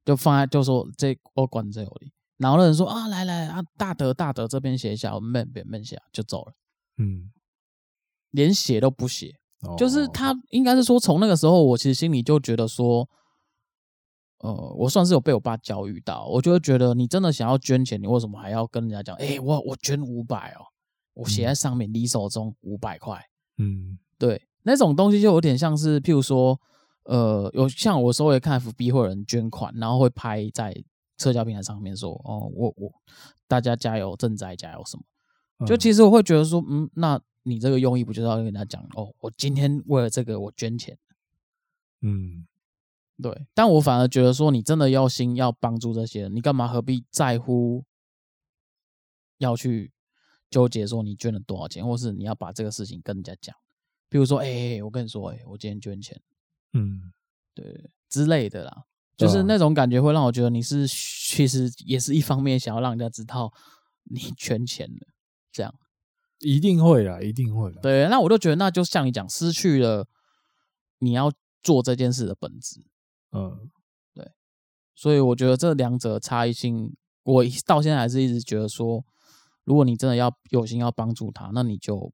[0.06, 2.12] 就放在就说这我管这里。
[2.38, 6.54] 然后那人说啊，来来啊，大德大德这边写一下，我们慢慢写就走了。
[6.98, 7.32] 嗯，
[8.32, 13.10] 连写都不写，哦，就是他应该是说，从那个时候，我其实心里就觉得说，
[14.40, 19.16] 呃，我算是有被我爸教育到，我就会觉得你真的想要捐钱，你为什么还要跟人家讲？
[19.16, 20.62] 哎，我我捐五百哦，
[21.18, 23.22] 我写在上面，你手中五百块。
[23.58, 26.60] 嗯，对，那种东西就有点像是，譬如说，
[27.04, 30.84] 呃，有像我稍微看 FB 会有人捐款，然后会拍在。
[31.20, 32.94] 社交平台上面说哦，我我
[33.48, 34.96] 大家加油，賑灾加油什
[35.58, 35.66] 么？
[35.66, 40.96] 就其实我会觉得说，嗯，那你这个用意不就是要跟人家讲哦，我今天为了这个我捐钱，
[42.02, 42.46] 嗯，
[43.20, 43.48] 对。
[43.56, 47.84] 但我反而觉得说，你真的要心要帮助这些人，你干嘛何必在乎
[49.40, 49.92] 要去
[50.50, 53.56] 纠结说你捐了多少钱，或是你要把这个事情跟人家讲？
[54.10, 56.22] 比如说，哎、欸，我跟你说，哎，我今天捐钱，
[56.74, 57.12] 嗯，
[57.54, 58.86] 对之类的啦。
[59.18, 63.52] 就是那种感觉会让我觉得你是其实也是一方面想要让人家知道
[64.04, 65.08] 你捐钱了，
[65.52, 65.74] 这样
[66.40, 67.80] 一定会啦，一定会啦。
[67.82, 70.08] 对，那我就觉得那就像你讲，失去了
[71.00, 71.34] 你要
[71.64, 72.86] 做这件事的本质。
[73.32, 73.72] 嗯，
[74.14, 74.32] 对。
[74.94, 79.04] 所以我觉得这两者差异性，我到现在还是一直觉得说，
[79.68, 82.12] 如果你真的要有心要帮助他，那你就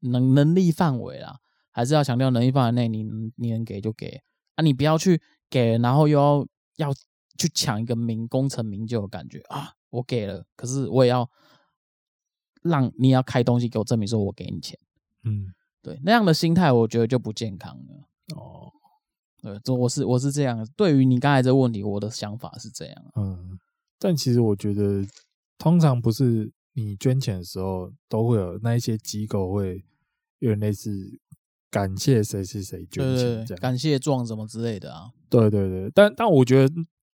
[0.00, 1.38] 能能力范围啦，
[1.70, 3.02] 还是要强调能力范围内，你
[3.36, 4.20] 你能给就给
[4.56, 5.22] 啊，你不要去。
[5.48, 6.44] 给，然后又要
[6.88, 6.92] 要
[7.38, 9.74] 去抢一个名功成名就的感觉啊！
[9.90, 11.30] 我给了，可是我也要
[12.62, 14.76] 让你要开东西给我证明说我给你钱，
[15.22, 18.08] 嗯，对，那样的心态我觉得就不健康了。
[18.34, 18.72] 哦，
[19.40, 20.68] 对，这我是我是这样。
[20.76, 23.04] 对于你刚才这个问题，我的想法是这样。
[23.14, 23.56] 嗯，
[24.00, 25.06] 但其实我觉得，
[25.58, 29.84] 通常不是你捐钱的时候，都会有那一些机构会
[30.38, 31.18] 有点类似。
[31.68, 35.10] 感谢谁谁谁捐钱，这样感谢状什么之类的啊？
[35.28, 36.74] 对对对，但但我觉得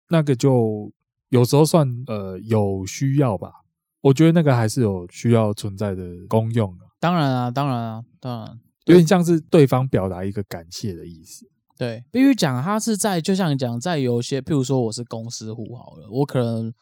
[0.09, 0.91] 那个就
[1.29, 3.63] 有时候算呃有需要吧。
[4.01, 6.85] 我觉得那个还是有需要存在的功用的。
[6.99, 11.47] 当然啊，当然啊，当然，有点像是对方表达一个感谢的意思。
[11.77, 16.73] 对，必须讲他是在，就像你讲，在有些，譬如说我是公司户好了，我可能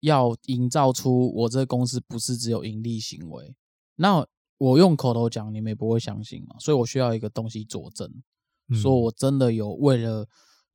[0.00, 3.54] 要营造出我这个公司不是只有盈利行为，
[3.96, 4.26] 那。
[4.60, 8.06] 我用口头讲，你们也不会相信嘛，所以我需要一个东西佐证。
[8.74, 10.28] 说我真的有为了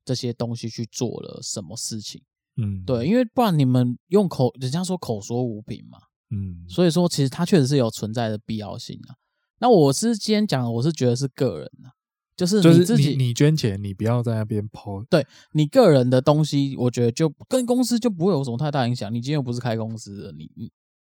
[0.04, 2.20] 这些东西去做了什么事情。
[2.56, 5.98] 嗯，对，因为不然你们用口，人家说口说无凭嘛。
[6.30, 9.14] 嗯，所以说其实它确实是有存在的必要性啊。
[9.60, 11.94] 那我是今天讲的，我是觉得是个人啊，
[12.36, 12.60] 就是
[12.96, 15.04] 你你，你捐钱，你不要在那边 po。
[15.06, 19.12] 对你个人的东西，我觉得就跟公司就不会有什么太大影响。
[19.12, 20.70] 你今天又不是开公司的，你你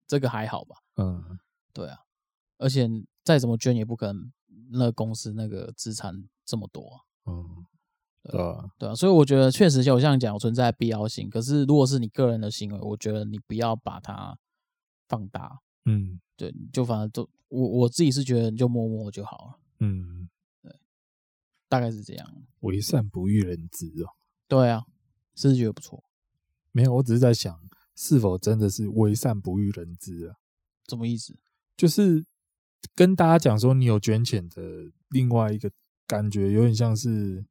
[0.08, 0.78] 这个还好吧？
[0.96, 1.38] 嗯，
[1.74, 1.98] 对啊。
[2.58, 2.90] 而且
[3.24, 4.32] 再怎么捐，也不可能
[4.72, 6.98] 那公司那个资产这么多啊。
[7.26, 7.66] 嗯，
[8.24, 8.96] 对啊，对啊。
[8.96, 11.30] 所以我觉得确实就像讲存在必要性。
[11.30, 14.38] 可是如果是你个人的行为，我觉得你不要把它
[15.08, 15.60] 放大。
[15.86, 17.30] 嗯，对，就反正都。
[17.50, 20.30] 我我自己是觉得你就默默就好了，嗯，对，
[21.70, 22.28] 大概是这样。
[22.60, 24.18] 为善不欲人知哦。
[24.50, 24.86] 对啊，
[25.36, 26.04] 是不是觉得不错？
[26.74, 27.58] 没有，我只是在想，
[27.96, 30.36] 是否真的是为善不欲人知啊？
[30.90, 31.38] 什么意思？
[31.78, 32.26] 就是
[32.96, 35.72] 跟大家讲说，你有捐钱的另外一个
[36.06, 37.46] 感觉，有点像是，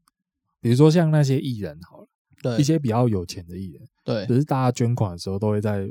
[0.60, 2.08] 比如说像那些艺人好了，
[2.42, 5.90] 对，一些比较有钱的艺人，对，只是大家捐款的时候都会在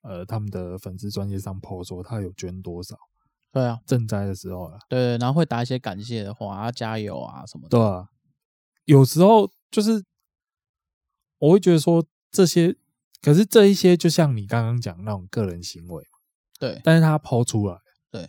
[0.00, 2.98] 呃他们的粉丝专页上 po 说他有捐多少。
[3.56, 7.68] 对啊，赈灾的时候了，对，然后会打一些感谢的话啊，加油啊什么的。
[7.70, 8.10] 对啊，
[8.84, 10.04] 有时候就是
[11.38, 12.76] 我会觉得说这些，
[13.22, 16.04] 可是这一些就像你刚刚讲那种个人行为，
[16.58, 17.78] 对，但是他抛出来，
[18.10, 18.28] 对，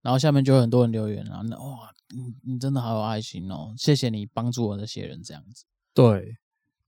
[0.00, 5.64] 然后下面就有很多人留言啊，那哇，你你真的好有爱心哦，谢谢你帮助我那些人这样子。
[5.92, 6.36] 对，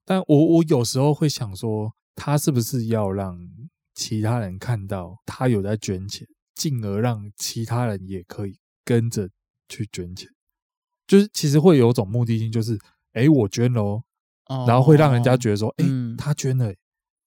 [0.05, 3.37] 但我我有时候会想说，他是不是要让
[3.97, 6.25] 其他人看到他有在捐钱？
[6.57, 9.29] 进而让其他人也可以跟着
[9.69, 10.29] 去捐钱，
[11.07, 12.75] 就是其实会有种目的性，就是
[13.13, 13.83] 哎、欸，我捐了
[14.47, 16.75] 哦，然后会让人家觉得说，哎、欸，他捐了，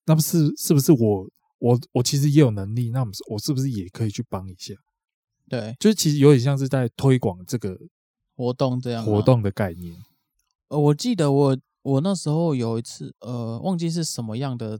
[0.05, 4.73] 那不是是不是我我我其实也有能力，那我我是不是也可以去帮一下？
[5.47, 7.77] 对，就是其实有点像是在推广这个
[8.35, 9.95] 活动这样活动的概念。
[10.69, 14.79] 呃，我记得我我那时候有一次，呃，忘记是什么样的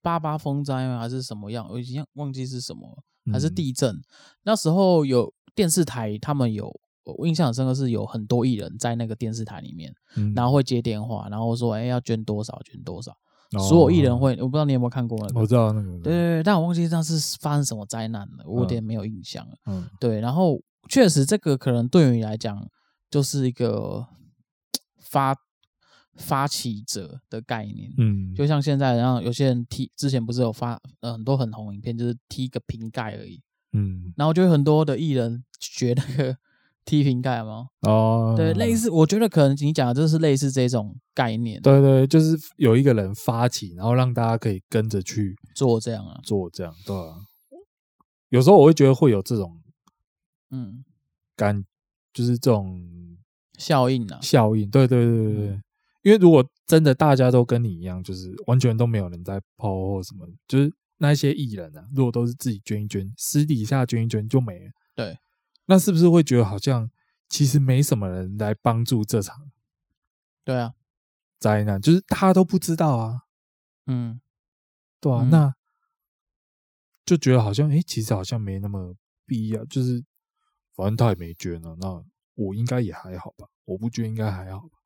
[0.00, 0.98] 八八风灾吗？
[0.98, 1.68] 还是什么样？
[1.70, 3.02] 我已经忘记是什么。
[3.30, 4.02] 还是地震，嗯、
[4.44, 12.60] 那时候有电视台，他们有我印象很深刻，是有很多艺人在那个电视台里面，嗯、然后会接电话，然后说：“哎、欸，要捐多少？
[12.64, 13.12] 捐多少？”
[13.54, 15.40] 哦、所有艺人会，我不知道你有没有看过那个？
[15.40, 15.88] 我知道那个。
[15.98, 19.54] 对对对，但我忘记那是发生什么灾难了，我有点没有印象了。
[19.66, 22.66] 嗯，对，然后确实这个可能对于你来讲
[23.10, 24.06] 就是一个
[24.98, 25.36] 发。
[26.22, 33.42] 发起者的概念，嗯，就像现在，然后有些人踢，之前不是有发呃很多很红影片，就是踢个瓶盖而已，
[33.72, 36.36] 嗯，然后就有很多的艺人学那个
[36.84, 47.16] 踢瓶盖吗，哦，对，类似，我觉得可能你讲的就是类似这种概念，对对，就是有一个人发起，然后让大家可以跟着去做这样啊，做这样，对啊，
[48.30, 49.60] 有时候我会觉得会有这种，
[50.50, 50.84] 嗯，
[51.36, 51.64] 感，
[52.14, 53.18] 就是这种
[53.58, 55.46] 效应啊，效应，对对对对对。
[55.48, 55.62] 嗯
[56.02, 64.72] 因为如果真的大家都跟你一样，就是完全都没有人在 po 或什么，就是那些艺人啊，如果都是自己捐一捐，私底下捐一捐就没了。
[64.94, 65.18] 对，
[65.66, 66.90] 那是不是会觉得好像
[67.28, 69.50] 其实没什么人来帮助这场？
[70.44, 70.74] 对啊，
[71.38, 73.22] 灾难就是大家都不知道啊。
[73.86, 74.20] 嗯，
[75.00, 75.54] 对啊，嗯、那
[77.04, 78.94] 就觉得好像，哎、欸，其实好像没那么
[79.24, 79.64] 必要。
[79.66, 80.04] 就是
[80.74, 83.46] 反正他也没捐啊，那我应该也还好吧？
[83.64, 84.78] 我不捐应该还好吧？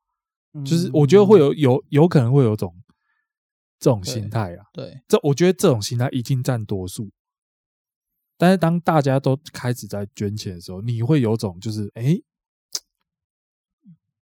[0.65, 2.75] 就是我觉得会有有有可能会有种
[3.79, 7.11] 这种心态啊，对，这我觉得这种心态已经占多数。
[8.39, 12.21] 但是当大家都开始在捐钱的时候，你会有种就是，哎，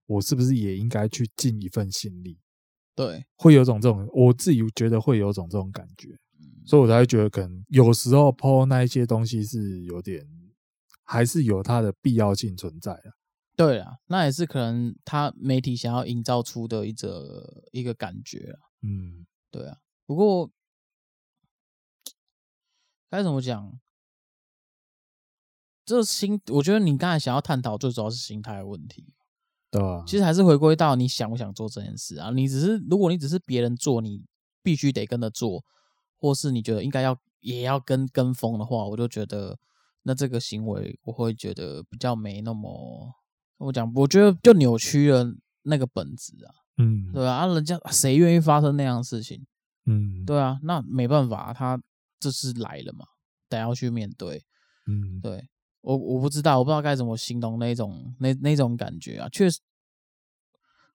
[0.06, 2.38] 我是不是也应该去尽一份心力？
[2.94, 6.16] 对，会有种这种，我自己觉得会有种这种感觉，
[6.64, 10.24] 所以我才会觉得可能有时候 po 那一些东西是有点，
[11.02, 13.12] 还是有它的必要性存在的。
[13.56, 18.58] 对啊，那也是可能他媒体想要营造出的一个一个感觉。
[18.82, 19.78] 嗯，对啊。
[20.06, 20.50] 不过
[23.08, 23.78] 该怎么讲？
[25.84, 29.12] 这心，我觉得你刚才想要探讨，最主要是心态的问题。
[29.70, 30.02] 对啊。
[30.04, 32.30] 其实还是回归到你想不想做这件事啊？
[32.30, 34.24] 你只是，如果你只是别人做，你
[34.62, 35.64] 必须得跟着做，
[36.18, 39.58] 或是你觉得应该要也要跟跟风的话，我就觉得
[40.02, 43.14] 那这个行为，我会觉得比较没那么。
[43.58, 49.46] 我讲，我觉得就扭曲了那个本质啊，嗯，对啊，人家谁愿意发生那样的事情？
[49.86, 51.80] 嗯，对啊，那没办法，他
[52.18, 53.06] 这是来了嘛，
[53.48, 54.44] 得要去面对。
[54.86, 55.48] 嗯，对
[55.80, 59.28] 我我不知道，我不知道该怎么形容那种那那种感觉啊。
[59.30, 59.60] 确实，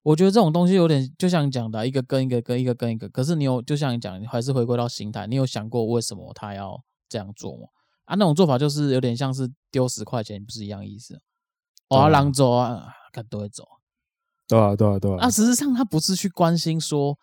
[0.03, 3.07] 我觉得这种东西有点就像你讲的，一个跟一个跟一个跟一个。
[3.10, 7.68] 可是你有，就像你讲，你还是回归到心态，你有想过为什么他要这样做吗？
[8.05, 11.22] 啊，那种做法就是有点像是丢十块钱，不是一样意思？
[11.90, 13.68] 我要让走啊，看都会走。
[14.48, 15.18] 对啊，对啊，对啊。
[15.22, 17.18] 啊，事实上他不是去关心说，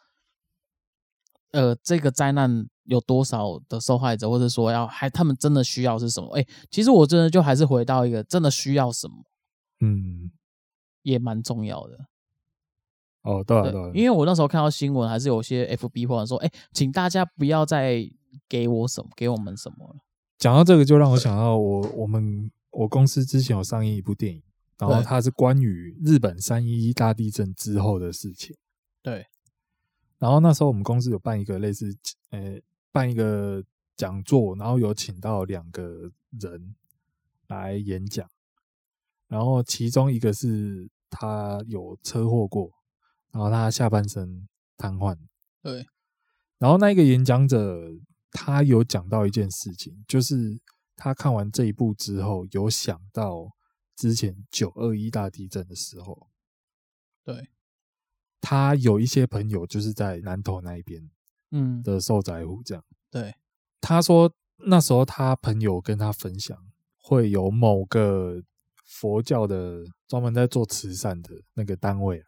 [1.52, 6.36] 呃，这个灾难有多少的受害者，或者说要还他们真的需要是什么？
[6.38, 9.24] 哎，其实我真的就还是回到一个真的需要什么，
[9.80, 10.30] 嗯，
[11.02, 12.06] 也蛮重要的。
[13.22, 18.08] 哦，对啊，对啊，因为我那时候看到新闻，还是有些 FB 或者说，哎，请大家不要再
[18.48, 19.96] 给我什么，给我们什么了。
[20.38, 24.42] 讲到这个，就让我想到我我们我公司之前有上映一部电影。
[24.78, 28.54] 然后它是关于日本三一一大地震之后的事情。
[29.02, 29.26] 对。
[30.18, 31.96] 然后那时候我们公司有办一个类似，
[32.28, 32.60] 呃，
[32.92, 33.64] 办一个
[33.96, 36.74] 讲座，然后有请到两个人
[37.46, 38.28] 来演讲。
[39.28, 42.70] 然后其中一个是他有车祸过，
[43.32, 44.46] 然后他下半身
[44.76, 45.16] 瘫痪。
[45.62, 45.86] 对。
[46.58, 47.92] 然后那一个演讲者
[48.30, 50.60] 他有讲到一件事情，就是
[50.96, 53.56] 他看完这一部之后有想到。
[53.96, 56.28] 之前九二一大地震的时候，
[57.24, 57.48] 对，
[58.42, 61.10] 他有一些朋友就是在南投那一边，
[61.50, 62.84] 嗯，的受灾户这样。
[63.10, 63.34] 对，
[63.80, 66.56] 他说那时候他朋友跟他分享，
[67.00, 68.42] 会有某个
[68.84, 72.26] 佛教的专门在做慈善的那个单位啊，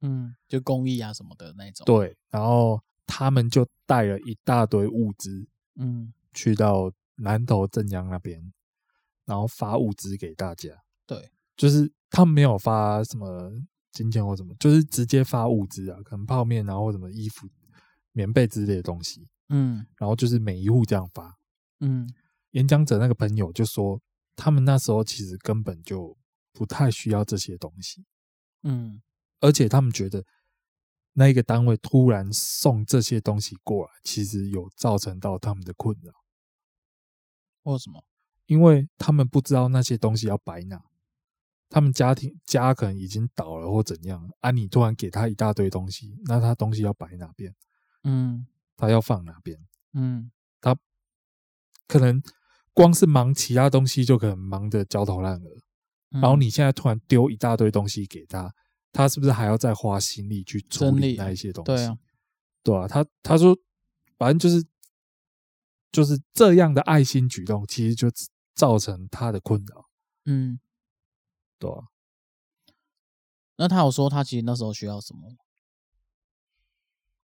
[0.00, 1.84] 嗯，就公益啊什么的那种。
[1.84, 8.52] 对，然后他们就带了一大堆物资，嗯，去到南投镇阳那边，
[9.26, 10.82] 然后发物资给大家。
[11.10, 13.50] 对，就是他们没有发什么
[13.90, 17.48] 金钱或什么，就是直接发物资啊，可能泡面，然后什么衣服、
[18.12, 21.36] 棉被之类的东西，嗯，然后就是每一户这样发，
[21.80, 22.08] 嗯。
[22.52, 24.00] 演讲者那个朋友就说，
[24.34, 26.16] 他们那时候其实根本就
[26.52, 28.04] 不太需要这些东西，
[28.62, 29.02] 嗯，
[29.40, 30.24] 而且他们觉得
[31.12, 36.12] 那一个单位突然送这些东西过来，其实有造成到他们的困扰。
[37.62, 38.04] 为什么？
[38.46, 40.82] 因为他们不知道那些东西要摆哪。
[41.70, 44.50] 他们家庭家可能已经倒了或怎样啊？
[44.50, 47.54] 你突然给他一大堆东西，那他东西要摆哪边？
[48.02, 48.44] 嗯，
[48.76, 49.56] 他要放哪边？
[49.92, 50.76] 嗯，他
[51.86, 52.20] 可能
[52.74, 55.48] 光是忙其他东西就可能忙得焦头烂额，
[56.10, 58.52] 嗯，然后你现在突然丢一大堆东西给他，
[58.92, 61.66] 他是不是还要再花心力去处理那一些东西？
[61.66, 61.98] 对啊，
[62.64, 63.56] 对啊，他他说，
[64.18, 64.66] 反正就是
[65.92, 68.08] 就是这样的爱心举动，其实就
[68.56, 69.86] 造成他的困扰。
[70.24, 70.58] 嗯。
[71.60, 71.84] 对啊，
[73.56, 75.36] 那他有说他其实那时候需要什么？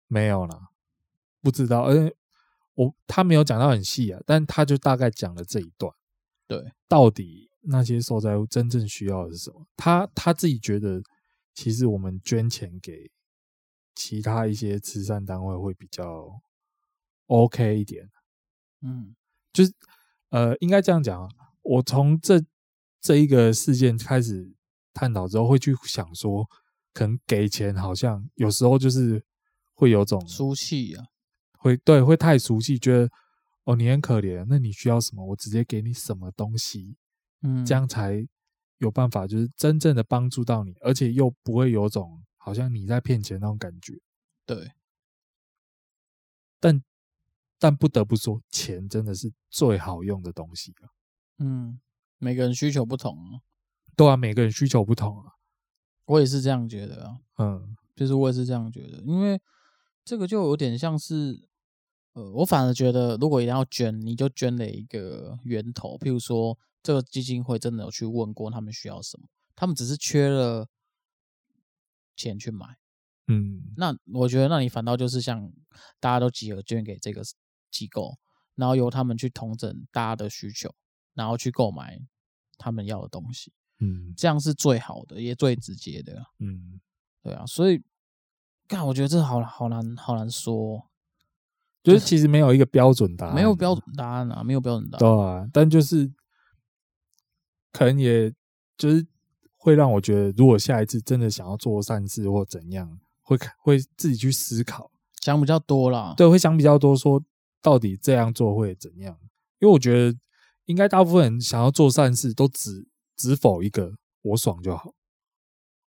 [0.08, 0.70] 没有啦，
[1.40, 1.84] 不知道。
[1.84, 2.16] 而且
[2.74, 5.94] 我他没有讲到很细啊，但他就大概讲了这一段。
[6.48, 9.68] 对，到底那些受灾户真正需要的是什么？
[9.78, 11.04] 他他自己觉得，
[11.54, 13.12] 其实我们捐钱给
[13.94, 16.42] 其他一些慈善单位会比较
[17.28, 18.10] OK 一点。
[18.82, 19.16] 嗯，
[19.54, 19.72] 就是
[20.30, 21.30] 呃，应该这样讲啊，
[21.62, 22.44] 我从这。
[23.04, 24.50] 这一个事件开始
[24.94, 26.50] 探讨之后，会去想说，
[26.94, 29.22] 可能给钱好像有时候就是
[29.74, 31.06] 会有种俗气啊，
[31.60, 33.12] 会对会太俗气，觉得
[33.66, 36.96] 哦你很可怜，那你需要什么，我直接给你什么东西，
[37.42, 38.26] 嗯，这样才
[38.78, 44.00] 有办法就是真正的帮助到你，而且又不会有种好像你在骗钱那种感觉。
[44.46, 44.72] 对，
[46.62, 46.82] 但
[47.60, 50.90] 但不得不说，钱真的是最好用的东西了。
[51.40, 51.82] 嗯。
[52.24, 53.44] 每个人需求不同啊，
[53.98, 55.34] 对啊，每个人需求不同啊，
[56.06, 59.42] 我也是这样觉得啊，嗯，就是我也是这样觉得，因为
[60.06, 61.48] 这个就有点像是，
[62.14, 70.68] 呃，我反而觉得，如果一定要捐，你就捐了一个源头，譬如说，这个基金会真的有去问过他们需要什么，他们只是缺了
[72.16, 72.66] 钱去买，
[73.28, 75.52] 嗯，那我觉得，那你反倒就是像
[76.00, 77.22] 大家都集合捐给这个
[77.70, 78.18] 机构，
[78.56, 80.74] 然后由他们去统整大家的需求，
[81.14, 82.00] 然后去购买。
[82.64, 86.80] 他们要的东西，嗯，这样是最好的，也最直接的，嗯，
[87.22, 87.84] 对啊，所以，
[88.68, 90.88] 干，我觉得这好好难，好难说，
[91.84, 96.10] 就是其实没有一个标准答案，没有标准答案啊，没有标准答案，对啊，但就是
[97.74, 98.34] 可能也
[98.78, 99.06] 就是
[99.58, 104.90] 会让我觉得，如果下一次真的想要做善事或怎样，会会自己去思考，
[105.22, 107.22] 想比较多啦，对，会想比较多，说
[107.62, 109.18] 到底这样做会怎样？
[109.60, 110.18] 因为我觉得。
[110.66, 114.94] 应该大部分人想要做善事，都只只否一个我爽就好。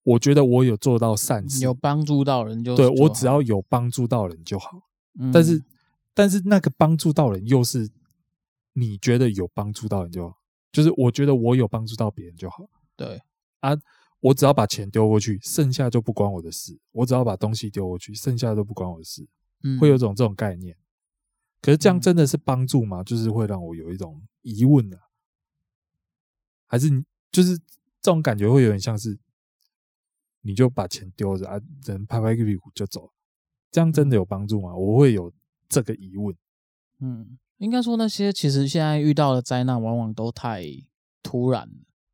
[0.04, 4.82] 我觉得我有做到善事，有帮助到人就对，我只要有帮助到人就好。
[5.20, 5.64] 嗯、但是，
[6.14, 7.90] 但是那个帮助到人又是
[8.74, 10.38] 你觉得有帮助到人就好，
[10.72, 12.70] 就是我觉得我有帮助到别人就好。
[12.96, 13.20] 对
[13.62, 13.72] 啊，
[14.20, 16.78] 我只要把钱丢过去，剩下就不关我的事。
[16.92, 19.28] 我只要把东西丢过去，剩下都不关我的事。
[19.64, 20.78] 嗯，会有种这种概念。
[21.66, 23.04] 可是这样真的是帮助吗？
[23.04, 25.00] 就是会让我有一种疑问的，
[26.68, 29.18] 还是你就是这种感觉会有点像是
[30.42, 33.12] 你就把钱丢着啊，人拍拍屁股就走，
[33.72, 34.76] 这样真的有帮助吗？
[34.76, 35.34] 我会有
[35.68, 36.36] 这个疑问。
[37.00, 40.64] 嗯，应该说那些其实现在遇到的灾难往往都太
[41.24, 41.68] 突然，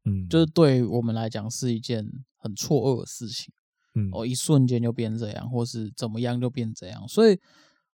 [0.06, 3.54] 嗯，就是对我们来讲是一件很错愕的事情，
[3.96, 7.38] 嗯，哦，一瞬间就变这样，或是怎么样就变这样，所以，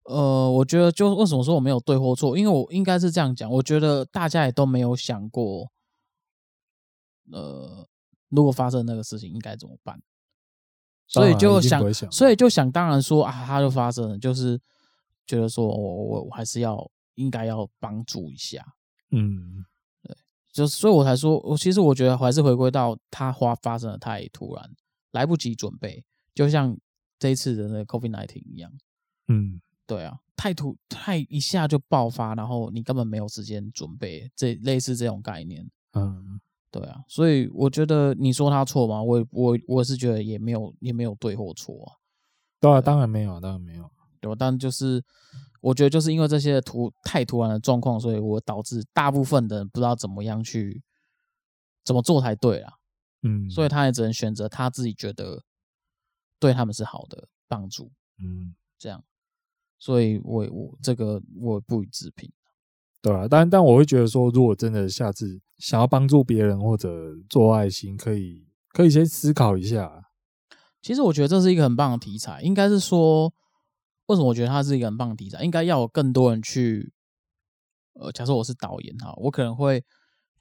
[0.07, 5.69] 呃，我觉得就为什么说我没有对或错，因为我应该是这样讲，我觉得大家也都没有想过，
[7.31, 7.87] 呃，
[8.29, 10.01] 如果发生那个事情应该怎么办。
[11.09, 14.59] 所以就想，想，所以就想当然说啊，它就发生了，就是
[15.25, 18.61] 觉得说我我我还是要应该要帮助一下，
[19.11, 19.65] 嗯，
[20.03, 20.13] 对，
[20.51, 24.69] 就所以我才说，我其实我觉得还是回归到它花发生的太突然，
[25.11, 26.03] 来不及准备，
[26.35, 26.77] 就像
[27.17, 28.69] 这一次的那个 COVID nineteen 一样，
[29.29, 36.39] 嗯，对啊，太突太一下就爆发，然后你根本没有时间准备，这类似这种概念，嗯。
[36.69, 39.01] 对啊，所以我觉得你说他错吗？
[39.01, 41.95] 我我我是觉得也没有也没有对或错啊。
[42.59, 43.89] 对啊，当然没有，当然没有。
[44.19, 45.03] 对吧，但就是
[45.61, 50.83] 我觉得就是因为这些突太突然的状况，所以我导致大部分的人不知道怎么样去
[51.85, 52.73] 怎么做才对啊。
[53.23, 55.41] 嗯，所以他也只能选择他自己觉得
[56.37, 57.89] 对他们是好的帮助。
[58.19, 59.01] 嗯，这样，
[59.79, 62.31] 所以我我这个我不予置评。
[63.01, 70.09] 对啊，但但我会觉得说，如果真的下次想要帮助别人或者做爱心，可以可以先思考一下。
[70.81, 73.33] 其实我觉得这是一个很棒的题材，应该是说，
[74.07, 75.43] 为什么我觉得它是一个很棒的题材？
[75.43, 76.91] 应该要有更多人去，
[77.93, 79.83] 呃，假设我是导演哈，我可能会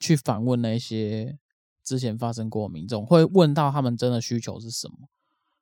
[0.01, 1.39] 去访问那些
[1.85, 5.09] 之前发生过的民众，会问到他们真的需求是什么。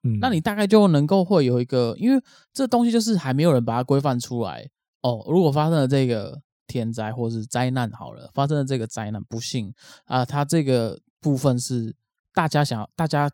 [0.05, 4.71] 嗯，那你大概就能够会有一个，因为这东西就是还没有人把它规范出来
[5.03, 5.25] 哦。
[5.27, 6.41] 如果发生了这个。
[6.67, 9.73] 天灾或是灾难好了，发生了这个灾难，不幸
[10.07, 11.95] 啊，它这个部分是
[12.33, 13.31] 大家想要，大家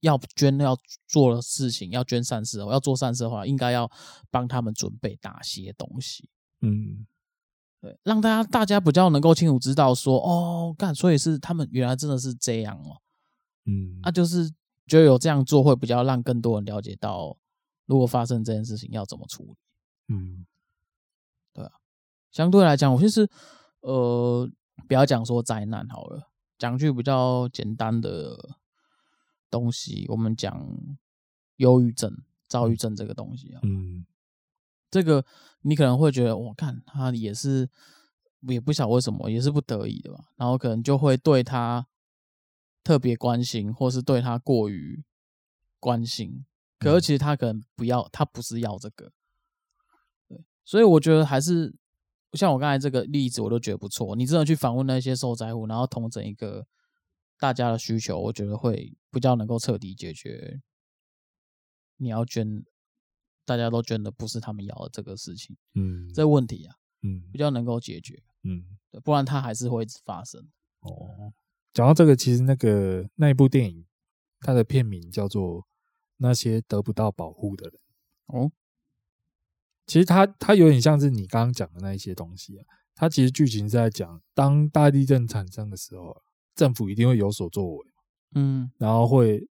[0.00, 0.76] 要捐要
[1.06, 3.90] 做的事情，要捐善事，要做善事的话，应该要
[4.28, 6.28] 帮他们准备哪些东西？
[6.60, 7.06] 嗯，
[7.80, 13.00] 对，让大家大家比较能够清楚知道说，哦，干，所以是他们原来真的是这样哦，
[13.66, 14.50] 嗯，那、啊、就是
[14.86, 17.36] 觉得有这样做会比较让更多人了解到，
[17.86, 19.56] 如果发生这件事情要怎么处理？
[20.14, 20.46] 嗯。
[21.52, 21.70] 对啊
[22.30, 23.28] 相对来讲，我其实，
[23.80, 24.48] 呃，
[24.88, 28.56] 不要讲说灾难好了，讲句比较简单的
[29.50, 30.66] 东西，我们讲
[31.56, 32.10] 忧郁症、
[32.48, 34.06] 躁郁症这个东西啊，嗯，
[34.90, 35.24] 这个
[35.60, 37.68] 你可能会觉得，我看他也是，
[38.48, 41.86] 也不晓得为什么，也是不得已的吧，然后可能就会对他
[42.82, 45.04] 特别关心，或是对他过于
[45.78, 46.44] 关心，
[46.78, 49.12] 可是其实他可能不要，他不是要这个，
[50.28, 51.74] 对，所以我觉得还是。
[52.34, 54.16] 像我刚才这个例子，我都觉得不错。
[54.16, 56.66] 你真的去访问那些受灾户，然后统整一个
[57.38, 60.62] 大家的需求，我觉得会比较能够彻底解决。
[61.98, 62.64] 你要捐，
[63.44, 68.64] 大家都捐的不是他们要的这个事情，嗯，这个问题啊，嗯，比较能够解决，嗯，
[69.04, 70.40] 不然它还是会发生。
[70.80, 71.34] 哦，
[71.72, 73.86] 讲到这个，其实那个那一部电影，
[74.40, 75.62] 它的片名叫做
[76.18, 77.80] 《那些得不到保护的人》。
[78.38, 78.52] 哦。
[79.86, 82.64] 其实它它有点像是你刚刚讲的那一些东西啊，
[82.94, 86.22] 它其实剧情是在讲，当大地震产生的时候，
[86.54, 87.86] 政府一定会有所作为，
[88.34, 89.48] 嗯，然后会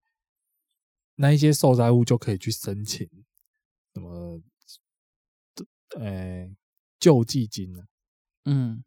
[1.17, 3.07] 那一些受灾户就可以去申请
[3.93, 4.41] 什么，
[5.99, 6.51] 呃，
[6.99, 7.85] 救济金呢？
[8.47, 8.83] 嗯，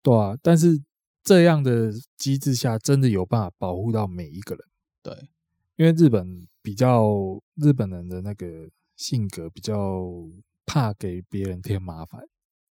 [0.00, 0.82] 对啊，但是
[1.22, 4.66] 这样的机制下，真的有办法保护到每一个人？
[5.02, 5.28] 对，
[5.76, 10.28] 因为日本比较日本人的那个性格比较。
[10.64, 12.24] 怕给别人添麻烦，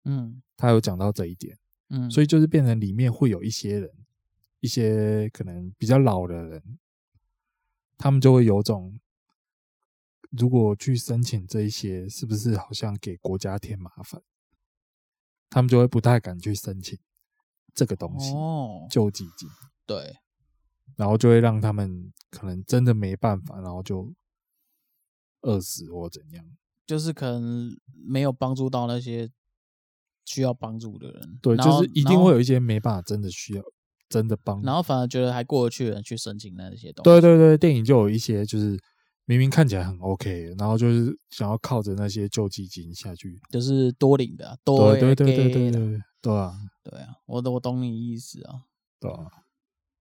[0.06, 3.92] 嗯，他有讲到这一点，嗯，所以就是变成里面会有一些人，
[4.62, 6.80] 一些可能比较老的人，
[7.98, 8.98] 他们就会有种，
[10.32, 14.24] 如果去申请这一些，是不是好像给国家添麻烦？
[15.50, 16.98] 他们就会不太敢去申请
[17.74, 19.50] 这个东西，哦，救济金，
[19.86, 20.16] 对，
[20.96, 24.14] 然后就会让他们可能真的没办法，然后就
[25.42, 26.46] 饿死或怎样。
[26.86, 29.30] 就是可能没有帮助到那些
[30.26, 33.64] 需要帮助的人，对，就是一定会有一些没办法真的需要
[34.10, 37.04] 真的帮，然后反而觉得还过得去的人去申请那些东西。
[37.04, 38.78] 对对对，电影就有一些就是
[39.32, 48.66] 明明看起来很 OK，然后就是想要靠着那些救济金下去，就是多领的，多对对对对对对，对啊，对啊，我我懂你意思啊，
[49.00, 49.26] 对啊，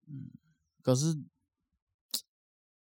[0.07, 0.31] 嗯，
[0.81, 1.19] 可是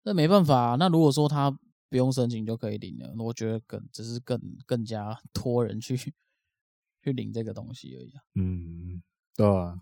[0.01, 1.55] 那没办法，啊那如果说他。
[1.89, 5.95] 不用申请就可以领了，我觉得更只是更更加拖人去
[7.03, 8.23] 去领这个东西而已啊。
[8.34, 9.03] 嗯，
[9.36, 9.79] 对啊。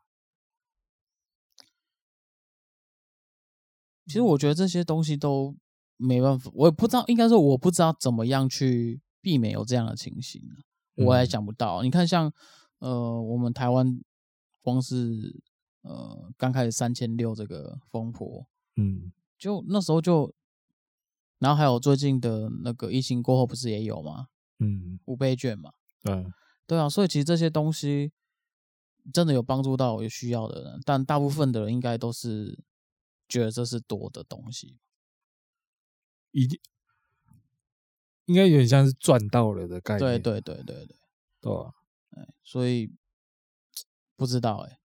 [4.06, 5.56] 其实我觉得这些东西都
[6.02, 10.42] 没办法，我也不知道，应该说我不知道怎么样去避免有这样的情形，
[10.96, 11.78] 我也想不到。
[11.78, 12.34] 嗯、你看像，像
[12.80, 14.02] 呃，我们台湾
[14.62, 15.42] 光是
[15.82, 18.46] 呃刚开始三千六这个风波，
[18.76, 20.34] 嗯，就那时候就，
[21.40, 24.28] 然后还有最近的那个疫情过后，不是也有吗？
[24.60, 25.72] 嗯，五倍券嘛，
[26.04, 26.26] 对，
[26.68, 28.12] 对啊，所以其实这些东西
[29.14, 32.64] 真的有帮助到有需要的人，但大部分的人应该都是。
[33.30, 34.78] 觉得这是多的东西，
[36.32, 36.60] 一定
[38.26, 40.00] 应该有点像是赚到了的概念。
[40.00, 40.96] 对对对对对，
[41.42, 41.74] 对啊，
[42.44, 42.92] 所以
[44.16, 44.80] 不知道哎，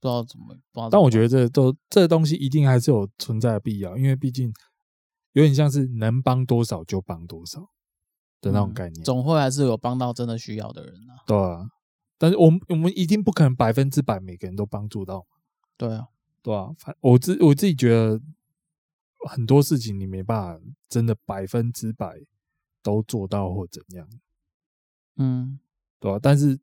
[0.00, 0.88] 不知道怎么，不知道。
[0.90, 4.52] 但我觉得这都这东西一定还是有存在的必要，因为毕竟
[5.32, 7.60] 有点像是能帮多少就帮多少
[8.40, 11.24] 的那种概念，嗯，总会还是有帮到真的需要的人啊。
[11.26, 11.68] 对啊，
[12.16, 15.26] 但是我们我们一定不可能百分之百每个人都帮助到。
[15.76, 16.08] 对啊。
[16.40, 18.18] 对啊，反我自我自己觉得
[19.26, 22.20] 很多事情你没办法真的百分之百
[22.82, 24.08] 都做到或怎样，
[25.16, 25.58] 嗯，
[25.98, 26.58] 对啊，但是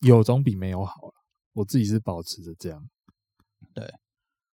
[0.00, 1.14] 有总比没有好了，
[1.54, 2.88] 我自己是保持着这样，
[3.74, 3.84] 对，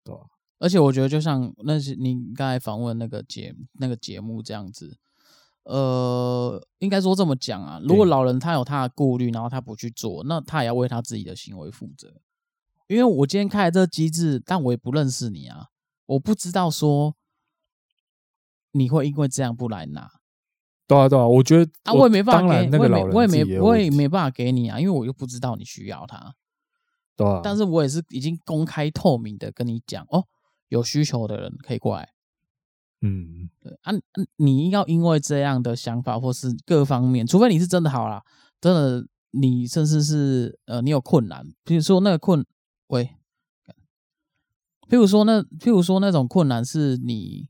[0.04, 0.22] 对啊，
[0.60, 4.98] 而且我觉得就像那些你刚才访问那个节那个节目这样子，
[5.64, 12.22] 呃，应该说这么讲啊，如果老人他有他的顾虑，然后他不去做，那他也要为他自己的行为负责。
[12.88, 15.70] 因为我今天开了这个机制，但我也不认识你啊，
[16.06, 17.16] 我不知道说
[18.74, 20.12] 你会因为这样不来拿。
[20.86, 26.36] 对啊，对啊，我觉得啊，我也没办法给，那个老我也没，我也没，我也没办法给你啊，因为我又不知道你需要他。
[27.16, 30.26] 对啊，但是我也是已经公开透明的跟你讲哦，
[30.68, 32.10] 有需求的人可以过来。
[33.02, 33.94] 嗯，对啊，
[34.36, 38.22] 你要因为这样的想法或是各方面，除非你是真的好啦，
[38.60, 42.46] 真的你甚至是呃，你有困难，比如说那个困。
[42.88, 43.10] 喂，
[44.88, 47.48] 譬如说那，譬如说那种困难是你，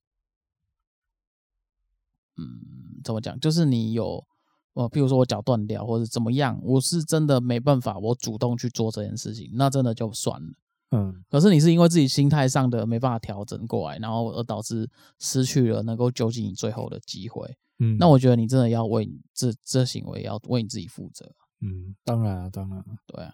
[2.37, 3.39] 嗯，怎么讲？
[3.39, 4.25] 就是你有，
[4.73, 10.53] 呃，譬如说我脚断掉，或者怎么样，我是真的没办法，我主动去做这件事情，那真的就算了。
[10.91, 17.57] 嗯，可是你是因为自己心态上的没办法调整过来，然后而导致失去了能够救济你最后的机会。
[17.79, 21.31] 嗯，那我觉得你真的要为你这这行为要为你自己负责。
[21.61, 23.33] 嗯，当然啊，当然啊，对啊，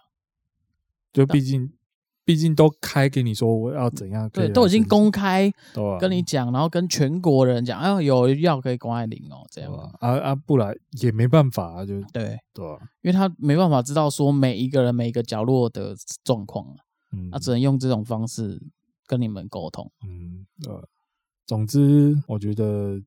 [1.12, 1.72] 就毕竟。
[2.24, 5.52] 毕竟都开给你说我要怎样，对，都已经公开
[5.98, 9.72] 跟你讲，然后跟全国人讲，哎，有药可以公开领哦，这样。
[9.72, 10.18] 啊。
[10.18, 12.38] 啊，不然也没办法啊，就对。
[12.52, 12.66] 对，
[13.02, 16.66] 因为他没办法知道说每一个人每一个角落的状况，
[17.12, 18.60] 嗯，他只能用这种方式
[19.06, 20.86] 跟你们沟通，嗯，呃，
[21.46, 23.00] 总之我觉得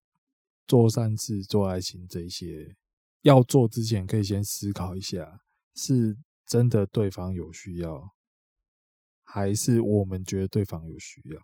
[0.68, 2.76] 做善事、做爱情这些
[3.22, 5.40] 要做之前，可以先思考一下，
[5.76, 8.10] 是真的对方有需要。
[9.34, 11.42] 还是我们觉得对方有需要，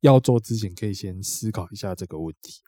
[0.00, 2.60] 要做之前可以先思考一下这个问题。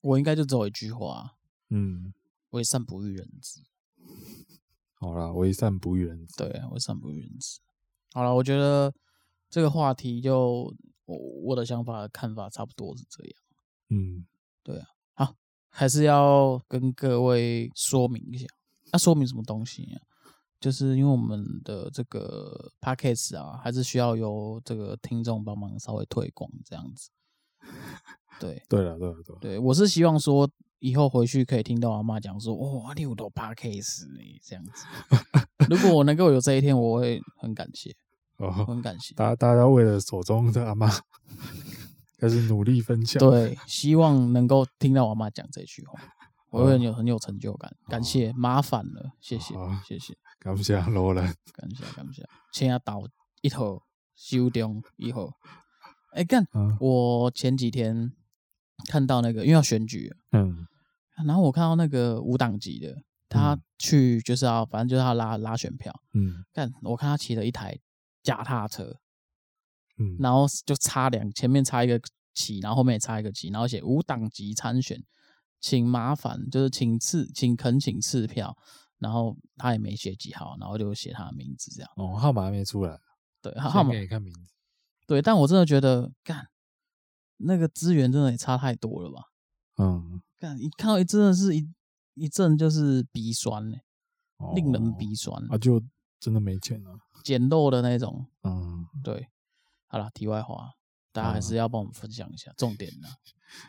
[0.00, 1.36] 我应该就只有一句话，
[1.68, 2.12] 嗯，
[2.50, 3.60] 为善不欲人知。
[4.94, 6.34] 好啦，为善不欲人知。
[6.38, 7.60] 对，为善不欲人知。
[8.12, 8.92] 好了，我觉得
[9.48, 13.32] 这个话题就我我的想法看法差不多是这样。
[13.90, 14.26] 嗯，
[14.64, 14.86] 对啊，
[15.26, 15.36] 好，
[15.68, 18.46] 还是要跟各位说明一下，
[18.86, 20.02] 那、啊、说明什么东西啊？
[20.62, 27.10] 就是因为我们的这个 p a c k a g e 啊，还是需要由这个听众帮忙稍微推广这样子。
[28.38, 30.48] 对，对了，对了，对了，对，我是希望说
[30.78, 34.40] 以后回去可以听到阿妈讲说，哇，你有多 podcast 呢？
[34.44, 34.86] 这样子。
[35.68, 37.92] 如果我能够有这一天，我会很感谢，
[38.38, 39.16] 哦，很感谢。
[39.16, 40.88] 大家，大家为了手中的阿妈，
[42.18, 43.18] 开始努力分享。
[43.18, 46.00] 对，希望能够听到我阿妈讲这句话。
[46.52, 49.54] 我会很有很有成就感，感谢，麻烦了，谢谢，
[49.86, 53.08] 谢谢，感谢罗人，感谢感谢，请他倒
[53.42, 53.80] 一头
[54.16, 55.32] 修掉以后，
[56.14, 56.44] 哎干，
[56.80, 58.12] 我前几天
[58.88, 60.66] 看到那个，因为要选举，嗯，
[61.24, 67.78] 然后我看到那个无党籍的，他去就是要，反正就是要拉拉选票，嗯，干，我看他骑了一台
[68.24, 68.98] 脚踏车，
[69.98, 72.00] 嗯，然后就插两，前面插一个
[72.34, 75.00] 旗，然后后面也插一个旗，然后写无党籍参选。
[75.60, 78.58] 请麻烦，就是请赐，请恳请赐票，
[79.02, 81.90] 然后他也没写几号，然后就写他的名字这样。
[81.96, 82.98] 哦，号码还没出来。
[83.42, 84.52] 对，号码可以看名字。
[85.06, 86.48] 对，但我真的觉得，干
[87.38, 89.24] 那个资源真的也差太多了吧？
[89.78, 91.68] 嗯，干一看到一真的是一
[92.14, 93.76] 一阵就是鼻酸呢、
[94.36, 95.82] 哦，令人鼻酸啊，就
[96.20, 98.26] 真的没钱了，捡漏的那种。
[98.44, 99.28] 嗯，对。
[99.88, 100.70] 好了，题外话，
[101.12, 103.08] 大家还是要帮我们分享一下、嗯、重点呢，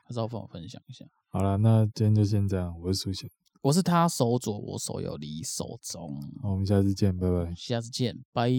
[0.06, 1.04] 还是要帮我分享一下。
[1.30, 2.80] 好了，那今天就先这样。
[2.80, 3.30] 我是苏贤，
[3.64, 6.22] 我是他手左，我手右，你手中。
[6.42, 7.54] 好，我们下次见，拜拜。
[7.56, 8.52] 下次见，拜。